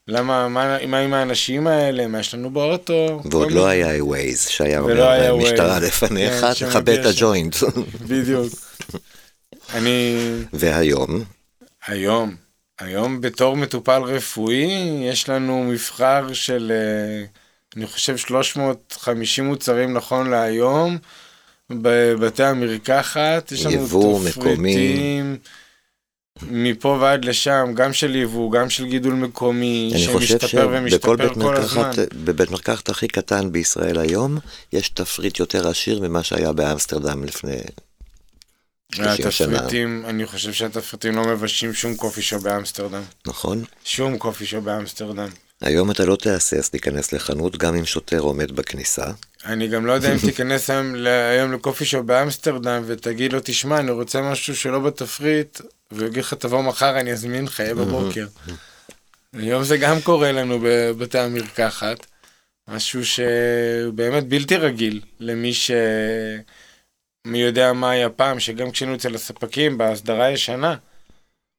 למה, 0.08 0.48
מה, 0.48 0.86
מה 0.86 0.98
עם 0.98 1.14
האנשים 1.14 1.66
האלה, 1.66 2.06
מה 2.06 2.20
יש 2.20 2.34
לנו 2.34 2.50
באוטו? 2.50 3.20
ועוד 3.30 3.52
לא 3.52 3.66
היה 3.66 4.04
ווייז, 4.04 4.48
שהיה 4.48 4.80
אומר 4.80 5.36
משטרה 5.36 5.80
לפניך, 5.80 6.46
כן, 6.58 6.68
תכבה 6.68 6.94
את 6.94 7.06
הג'וינט. 7.06 7.56
בדיוק. 8.08 8.52
אני... 9.74 10.16
והיום? 10.52 11.24
היום. 11.86 12.34
היום 12.78 13.20
בתור 13.20 13.56
מטופל 13.56 14.02
רפואי 14.02 15.00
יש 15.10 15.28
לנו 15.28 15.64
מבחר 15.64 16.32
של, 16.32 16.72
אה, 16.74 17.24
אני 17.76 17.86
חושב, 17.86 18.16
350 18.16 19.44
מוצרים 19.46 19.92
נכון 19.92 20.30
להיום. 20.30 20.98
בבתי 21.70 22.44
המרקחת, 22.44 23.52
יש 23.52 23.66
לנו 23.66 24.20
תפריטים 24.30 25.38
מפה 26.50 26.98
ועד 27.00 27.24
לשם, 27.24 27.72
גם 27.74 27.92
של 27.92 28.16
יבוא, 28.16 28.52
גם 28.52 28.70
של 28.70 28.86
גידול 28.86 29.14
מקומי, 29.14 29.92
שמשתפר 29.96 30.68
ומשתפר 30.72 31.34
כל 31.34 31.56
הזמן. 31.56 31.90
בבית 32.24 32.50
מרקחת 32.50 32.88
הכי 32.88 33.08
קטן 33.08 33.52
בישראל 33.52 33.98
היום, 33.98 34.38
יש 34.72 34.88
תפריט 34.88 35.38
יותר 35.38 35.68
עשיר 35.68 36.00
ממה 36.00 36.22
שהיה 36.22 36.52
באמסטרדם 36.52 37.24
לפני 37.24 37.56
התפריטים, 38.98 40.04
אני 40.06 40.26
חושב 40.26 40.52
שהתפריטים 40.52 41.16
לא 41.16 41.24
מבשים 41.24 41.74
שום 41.74 41.96
קופי 41.96 42.22
שופ 42.22 42.42
באמסטרדם. 42.42 43.02
נכון. 43.26 43.64
שום 43.84 44.18
קופי 44.18 44.46
שופ 44.46 44.64
באמסטרדם. 44.64 45.28
היום 45.60 45.90
אתה 45.90 46.04
לא 46.04 46.16
תהסס 46.16 46.70
להיכנס 46.72 47.12
לחנות 47.12 47.56
גם 47.56 47.74
אם 47.74 47.84
שוטר 47.84 48.18
עומד 48.18 48.52
בכניסה. 48.52 49.04
אני 49.44 49.68
גם 49.68 49.86
לא 49.86 49.92
יודע 49.92 50.12
אם 50.12 50.18
תיכנס 50.18 50.70
היום, 50.70 50.94
היום 51.34 51.52
לקופי 51.52 51.84
שופ 51.84 52.06
באמסטרדם 52.06 52.82
ותגיד 52.86 53.32
לו, 53.32 53.38
תשמע, 53.44 53.78
אני 53.78 53.90
רוצה 53.90 54.22
משהו 54.22 54.56
שלא 54.56 54.78
בתפריט, 54.78 55.60
והוא 55.90 56.06
יגיד 56.06 56.22
לך, 56.22 56.34
תבוא 56.34 56.62
מחר, 56.62 57.00
אני 57.00 57.12
אזמין 57.12 57.44
לך, 57.44 57.60
יהיה 57.60 57.74
בבוקר. 57.74 58.26
היום 59.32 59.64
זה 59.64 59.76
גם 59.76 60.00
קורה 60.00 60.32
לנו 60.32 60.58
בבתי 60.62 61.18
המרקחת, 61.18 62.06
משהו 62.68 63.00
שבאמת 63.04 64.28
בלתי 64.28 64.56
רגיל 64.56 65.00
למי 65.20 65.54
ש... 65.54 65.70
מי 67.26 67.38
יודע 67.38 67.72
מה 67.72 67.90
היה 67.90 68.10
פעם, 68.10 68.40
שגם 68.40 68.70
כשהיינו 68.70 68.94
אצל 68.96 69.14
הספקים 69.14 69.78
בהסדרה 69.78 70.24
הישנה, 70.24 70.76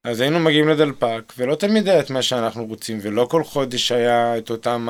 אז 0.03 0.19
היינו 0.19 0.39
מגיעים 0.39 0.69
לדלפק, 0.69 1.33
ולא 1.37 1.55
תמיד 1.55 1.89
היה 1.89 1.99
את 1.99 2.09
מה 2.09 2.21
שאנחנו 2.21 2.65
רוצים, 2.65 2.99
ולא 3.01 3.27
כל 3.31 3.43
חודש 3.43 3.91
היה 3.91 4.37
את 4.37 4.49
אותם 4.49 4.87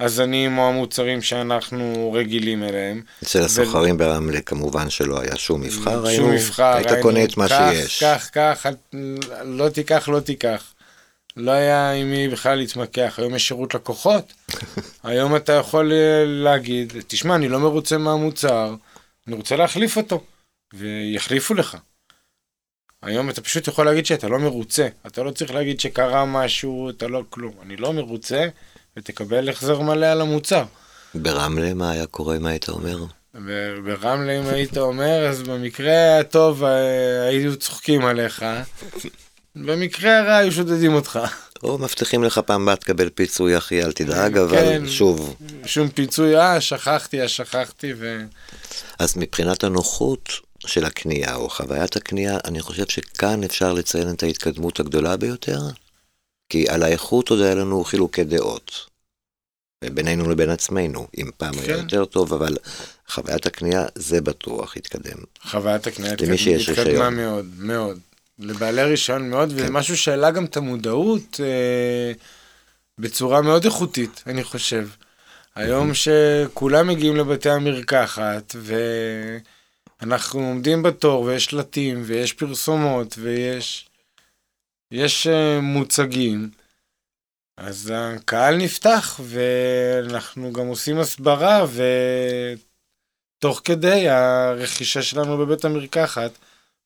הזנים 0.00 0.58
או 0.58 0.68
המוצרים 0.68 1.22
שאנחנו 1.22 2.12
רגילים 2.14 2.62
אליהם. 2.62 3.02
אצל 3.22 3.42
הסוחרים 3.42 3.94
ו... 3.94 3.98
ברמלה 3.98 4.40
כמובן 4.40 4.90
שלא 4.90 5.20
היה 5.20 5.36
שום 5.36 5.60
מבחר, 5.60 5.96
שום 5.96 6.06
היינו, 6.06 6.28
מבחר, 6.28 6.74
היית 6.74 6.86
היינו, 6.86 7.02
קונה 7.02 7.24
את 7.24 7.36
מה 7.36 7.48
כך, 7.48 7.72
שיש. 7.72 8.04
כך, 8.04 8.30
כך, 8.32 8.66
לא 9.44 9.68
תיקח, 9.68 10.08
לא 10.08 10.20
תיקח. 10.20 10.74
לא 11.36 11.50
היה 11.50 11.92
עם 11.92 12.10
מי 12.10 12.28
בכלל 12.28 12.58
להתמקח, 12.58 13.14
היום 13.18 13.34
יש 13.34 13.48
שירות 13.48 13.74
לקוחות. 13.74 14.32
היום 15.04 15.36
אתה 15.36 15.52
יכול 15.52 15.92
אה, 15.92 16.24
להגיד, 16.26 16.92
תשמע, 17.06 17.34
אני 17.34 17.48
לא 17.48 17.58
מרוצה 17.58 17.98
מהמוצר, 17.98 18.74
אני 19.26 19.36
רוצה 19.36 19.56
להחליף 19.56 19.96
אותו, 19.96 20.24
ויחליפו 20.74 21.54
לך. 21.54 21.76
היום 23.02 23.30
אתה 23.30 23.40
פשוט 23.40 23.68
יכול 23.68 23.86
להגיד 23.86 24.06
שאתה 24.06 24.28
לא 24.28 24.38
מרוצה, 24.38 24.88
אתה 25.06 25.22
לא 25.22 25.30
צריך 25.30 25.54
להגיד 25.54 25.80
שקרה 25.80 26.24
משהו, 26.24 26.90
אתה 26.90 27.08
לא 27.08 27.22
כלום. 27.30 27.52
אני 27.62 27.76
לא 27.76 27.92
מרוצה, 27.92 28.48
ותקבל 28.98 29.48
החזר 29.48 29.80
מלא 29.80 30.06
על 30.06 30.20
המוצר. 30.20 30.64
ברמלה 31.14 31.74
מה 31.74 31.90
היה 31.90 32.06
קורה, 32.06 32.38
מה 32.38 32.50
היית 32.50 32.68
אומר? 32.68 33.04
ברמלה 33.84 34.38
אם 34.38 34.46
היית 34.46 34.78
אומר, 34.78 35.26
אז 35.28 35.42
במקרה 35.42 36.18
הטוב 36.18 36.64
אה, 36.64 37.28
היו 37.28 37.56
צוחקים 37.56 38.04
עליך, 38.04 38.44
במקרה 39.56 40.18
הרע 40.18 40.36
היו 40.36 40.52
שודדים 40.52 40.94
אותך. 40.94 41.20
או 41.62 41.78
מבטיחים 41.78 42.24
לך 42.24 42.38
פעם 42.38 42.62
הבאה 42.62 42.76
תקבל 42.76 43.08
פיצוי 43.08 43.58
אחי, 43.58 43.82
אל 43.82 43.92
תדאג, 43.92 44.34
כן, 44.34 44.40
אבל 44.40 44.88
שוב. 44.88 45.36
שום 45.66 45.88
פיצוי, 45.88 46.38
אה, 46.38 46.60
שכחתי, 46.60 47.22
אה, 47.22 47.28
שכחתי, 47.28 47.92
ו... 47.96 48.24
אז 48.98 49.16
מבחינת 49.16 49.64
הנוחות 49.64 50.32
של 50.66 50.84
הקנייה, 50.84 51.34
או 51.34 51.50
חוויית 51.50 51.96
הקנייה, 51.96 52.38
אני 52.44 52.60
חושב 52.60 52.84
שכאן 52.88 53.44
אפשר 53.44 53.72
לציין 53.72 54.10
את 54.10 54.22
ההתקדמות 54.22 54.80
הגדולה 54.80 55.16
ביותר, 55.16 55.58
כי 56.48 56.68
על 56.68 56.82
האיכות 56.82 57.28
עוד 57.28 57.40
היה 57.40 57.54
לנו 57.54 57.84
חילוקי 57.84 58.24
דעות. 58.24 58.86
בינינו 59.84 60.30
לבין 60.30 60.50
עצמנו, 60.50 61.06
אם 61.18 61.30
פעם 61.36 61.52
כן. 61.54 61.60
היה 61.60 61.76
יותר 61.76 62.04
טוב, 62.04 62.34
אבל 62.34 62.56
חוויית 63.08 63.46
הקנייה 63.46 63.86
זה 63.94 64.20
בטוח 64.20 64.76
התקדם. 64.76 65.18
חוויית 65.42 65.86
הקנייה 65.86 66.12
התקדמה 66.12 67.10
מאוד, 67.10 67.46
מאוד. 67.58 67.98
לבעלי 68.38 68.82
רישיון 68.82 69.30
מאוד, 69.30 69.52
כן. 69.56 69.66
ומשהו 69.68 69.96
שהעלה 69.96 70.30
גם 70.30 70.44
את 70.44 70.56
המודעות 70.56 71.40
אה, 71.40 72.12
בצורה 72.98 73.42
מאוד 73.42 73.64
איכותית, 73.64 74.22
אני 74.26 74.44
חושב. 74.44 74.88
היום 75.54 75.90
שכולם 75.94 76.88
מגיעים 76.88 77.16
לבתי 77.16 77.50
המרקחת, 77.50 78.56
ואנחנו 80.02 80.40
עומדים 80.40 80.82
בתור, 80.82 81.22
ויש 81.22 81.44
שלטים, 81.44 82.02
ויש 82.06 82.32
פרסומות, 82.32 83.14
ויש 83.18 83.87
יש, 84.90 85.26
uh, 85.26 85.60
מוצגים, 85.60 86.50
אז 87.56 87.92
הקהל 87.94 88.56
נפתח, 88.56 89.20
ואנחנו 89.22 90.52
גם 90.52 90.66
עושים 90.66 90.98
הסברה, 90.98 91.66
ותוך 93.38 93.60
כדי 93.64 94.08
הרכישה 94.08 95.02
שלנו 95.02 95.38
בבית 95.38 95.64
המרקחת, 95.64 96.30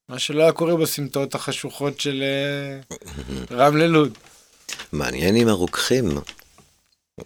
מה 0.09 0.19
שלא 0.19 0.43
היה 0.43 0.53
קורה 0.53 0.77
בסמטאות 0.77 1.35
החשוכות 1.35 2.01
של 2.01 2.23
אה, 2.23 2.81
רמלה 3.57 3.87
לוד. 3.87 4.19
מעניין 4.93 5.37
אם 5.37 5.49
הרוקחים 5.49 6.05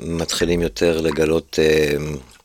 מתחילים 0.00 0.60
יותר 0.60 1.00
לגלות 1.00 1.58
אה, 1.58 1.96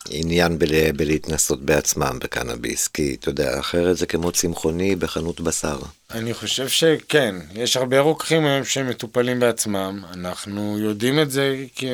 עניין 0.10 0.60
בל, 0.60 0.92
בלהתנסות 0.92 1.62
בעצמם 1.62 2.20
בקנאביס, 2.24 2.88
כי 2.88 3.16
אתה 3.20 3.30
יודע, 3.30 3.60
אחרת 3.60 3.98
זה 3.98 4.06
כמו 4.06 4.32
צמחוני 4.32 4.96
בחנות 4.96 5.42
בשר. 5.42 5.80
אני 6.12 6.34
חושב 6.34 6.68
שכן, 6.68 7.36
יש 7.54 7.78
הרבה 7.78 8.00
רוקחים 8.00 8.46
היום 8.46 8.66
שמטופלים 8.66 9.40
בעצמם, 9.40 10.04
אנחנו 10.14 10.80
יודעים 10.80 11.20
את 11.20 11.32
זה 11.32 11.66
כי 11.76 11.90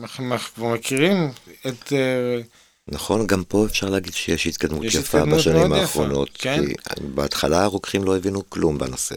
אנחנו 0.00 0.36
כבר 0.54 0.68
מכירים 0.68 1.32
את... 1.66 1.92
אה, 1.92 2.40
נכון, 2.88 3.26
גם 3.26 3.44
פה 3.44 3.66
אפשר 3.66 3.88
להגיד 3.88 4.14
שיש 4.14 4.46
התקדמות 4.46 4.84
יש 4.84 4.94
יפה 4.94 5.18
התקדמות 5.18 5.38
בשנים 5.38 5.72
האחרונות, 5.72 6.28
יפה, 6.28 6.42
כן? 6.42 6.66
כי 6.66 6.74
בהתחלה 7.00 7.62
הרוקחים 7.62 8.04
לא 8.04 8.16
הבינו 8.16 8.50
כלום 8.50 8.78
בנושא. 8.78 9.16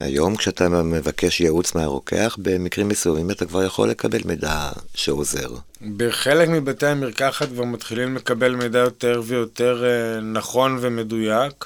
היום 0.00 0.36
כשאתה 0.36 0.68
מבקש 0.68 1.40
ייעוץ 1.40 1.74
מהרוקח, 1.74 2.36
במקרים 2.38 2.88
מסוימים 2.88 3.30
אתה 3.30 3.46
כבר 3.46 3.64
יכול 3.64 3.88
לקבל 3.88 4.20
מידע 4.24 4.70
שעוזר. 4.94 5.48
בחלק 5.96 6.48
מבתי 6.48 6.86
המרקחת 6.86 7.48
כבר 7.48 7.64
מתחילים 7.64 8.16
לקבל 8.16 8.54
מידע 8.54 8.78
יותר 8.78 9.22
ויותר 9.24 9.84
אה, 9.84 10.20
נכון 10.20 10.78
ומדויק. 10.80 11.64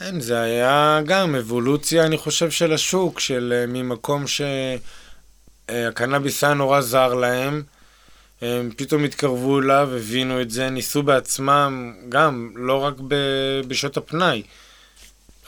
אין, 0.00 0.20
זה 0.20 0.40
היה 0.40 1.00
גם 1.06 1.34
אבולוציה, 1.34 2.06
אני 2.06 2.18
חושב, 2.18 2.50
של 2.50 2.72
השוק, 2.72 3.20
של 3.20 3.54
אה, 3.56 3.66
ממקום 3.66 4.24
שהקנאביס 5.68 6.44
היה 6.44 6.54
נורא 6.54 6.80
זר 6.80 7.14
להם. 7.14 7.62
הם 8.42 8.70
פתאום 8.76 9.04
התקרבו 9.04 9.60
אליו, 9.60 9.90
הבינו 9.96 10.40
את 10.40 10.50
זה, 10.50 10.70
ניסו 10.70 11.02
בעצמם, 11.02 11.94
גם, 12.08 12.50
לא 12.54 12.84
רק 12.84 12.94
בשעות 13.68 13.96
הפנאי. 13.96 14.42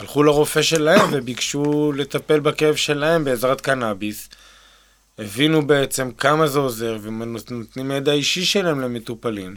הלכו 0.01 0.23
לרופא 0.23 0.63
שלהם 0.63 1.09
וביקשו 1.13 1.93
לטפל 1.97 2.41
בכאב 2.41 2.77
שלהם 2.77 3.25
בעזרת 3.25 3.61
קנאביס. 3.61 4.29
הבינו 5.19 5.67
בעצם 5.67 6.11
כמה 6.13 6.47
זה 6.47 6.59
עוזר, 6.59 6.99
ונותנים 7.03 7.91
ידע 7.91 8.13
אישי 8.13 8.45
שלהם 8.45 8.81
למטופלים. 8.81 9.55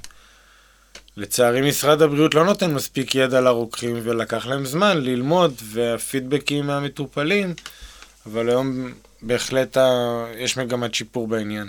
לצערי 1.18 1.70
משרד 1.70 2.02
הבריאות 2.02 2.36
לא 2.36 2.46
נותן 2.46 2.74
מספיק 2.74 3.16
ידע 3.16 3.42
לרוקחים, 3.42 4.00
ולקח 4.04 4.46
להם 4.46 4.66
זמן 4.66 5.02
ללמוד, 5.02 5.54
והפידבקים 5.64 6.68
מהמטופלים, 6.68 7.54
אבל 8.26 8.50
היום 8.50 8.92
בהחלט 9.22 9.78
יש 10.38 10.58
מגמת 10.58 10.96
שיפור 10.96 11.28
בעניין. 11.28 11.68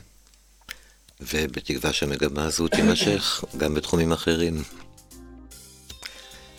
ובתקווה 1.21 1.93
שהמגמה 1.93 2.45
הזו 2.45 2.69
תימשך 2.69 3.45
גם 3.57 3.75
בתחומים 3.75 4.13
אחרים. 4.13 4.63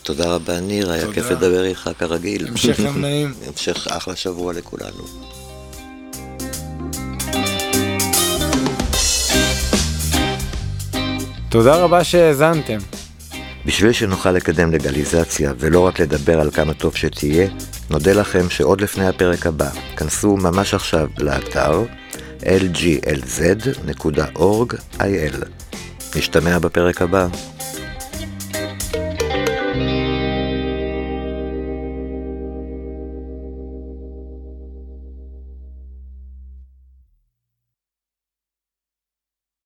תודה 0.06 0.34
רבה 0.34 0.60
ניר, 0.60 0.92
היה 0.92 1.12
כיף 1.12 1.30
לדבר 1.30 1.64
איתך 1.64 1.90
כרגיל. 1.98 2.46
המשך 2.48 2.78
יום 2.78 2.98
נעים. 3.00 3.34
המשך 3.46 3.86
אחלה 3.90 4.16
שבוע 4.16 4.52
לכולנו. 4.52 5.04
תודה 11.48 11.76
רבה 11.76 12.04
שהאזנתם. 12.04 12.78
בשביל 13.64 13.92
שנוכל 13.92 14.30
לקדם 14.30 14.72
לגליזציה 14.72 15.52
ולא 15.58 15.80
רק 15.80 16.00
לדבר 16.00 16.40
על 16.40 16.50
כמה 16.50 16.74
טוב 16.74 16.96
שתהיה, 16.96 17.48
נודה 17.90 18.12
לכם 18.12 18.50
שעוד 18.50 18.80
לפני 18.80 19.06
הפרק 19.06 19.46
הבא, 19.46 19.70
כנסו 19.96 20.36
ממש 20.36 20.74
עכשיו 20.74 21.08
לאתר 21.18 21.82
lglz.org.il. 22.40 22.96
נשתמע 26.16 26.58
בפרק 26.58 27.02
הבא. 27.02 27.28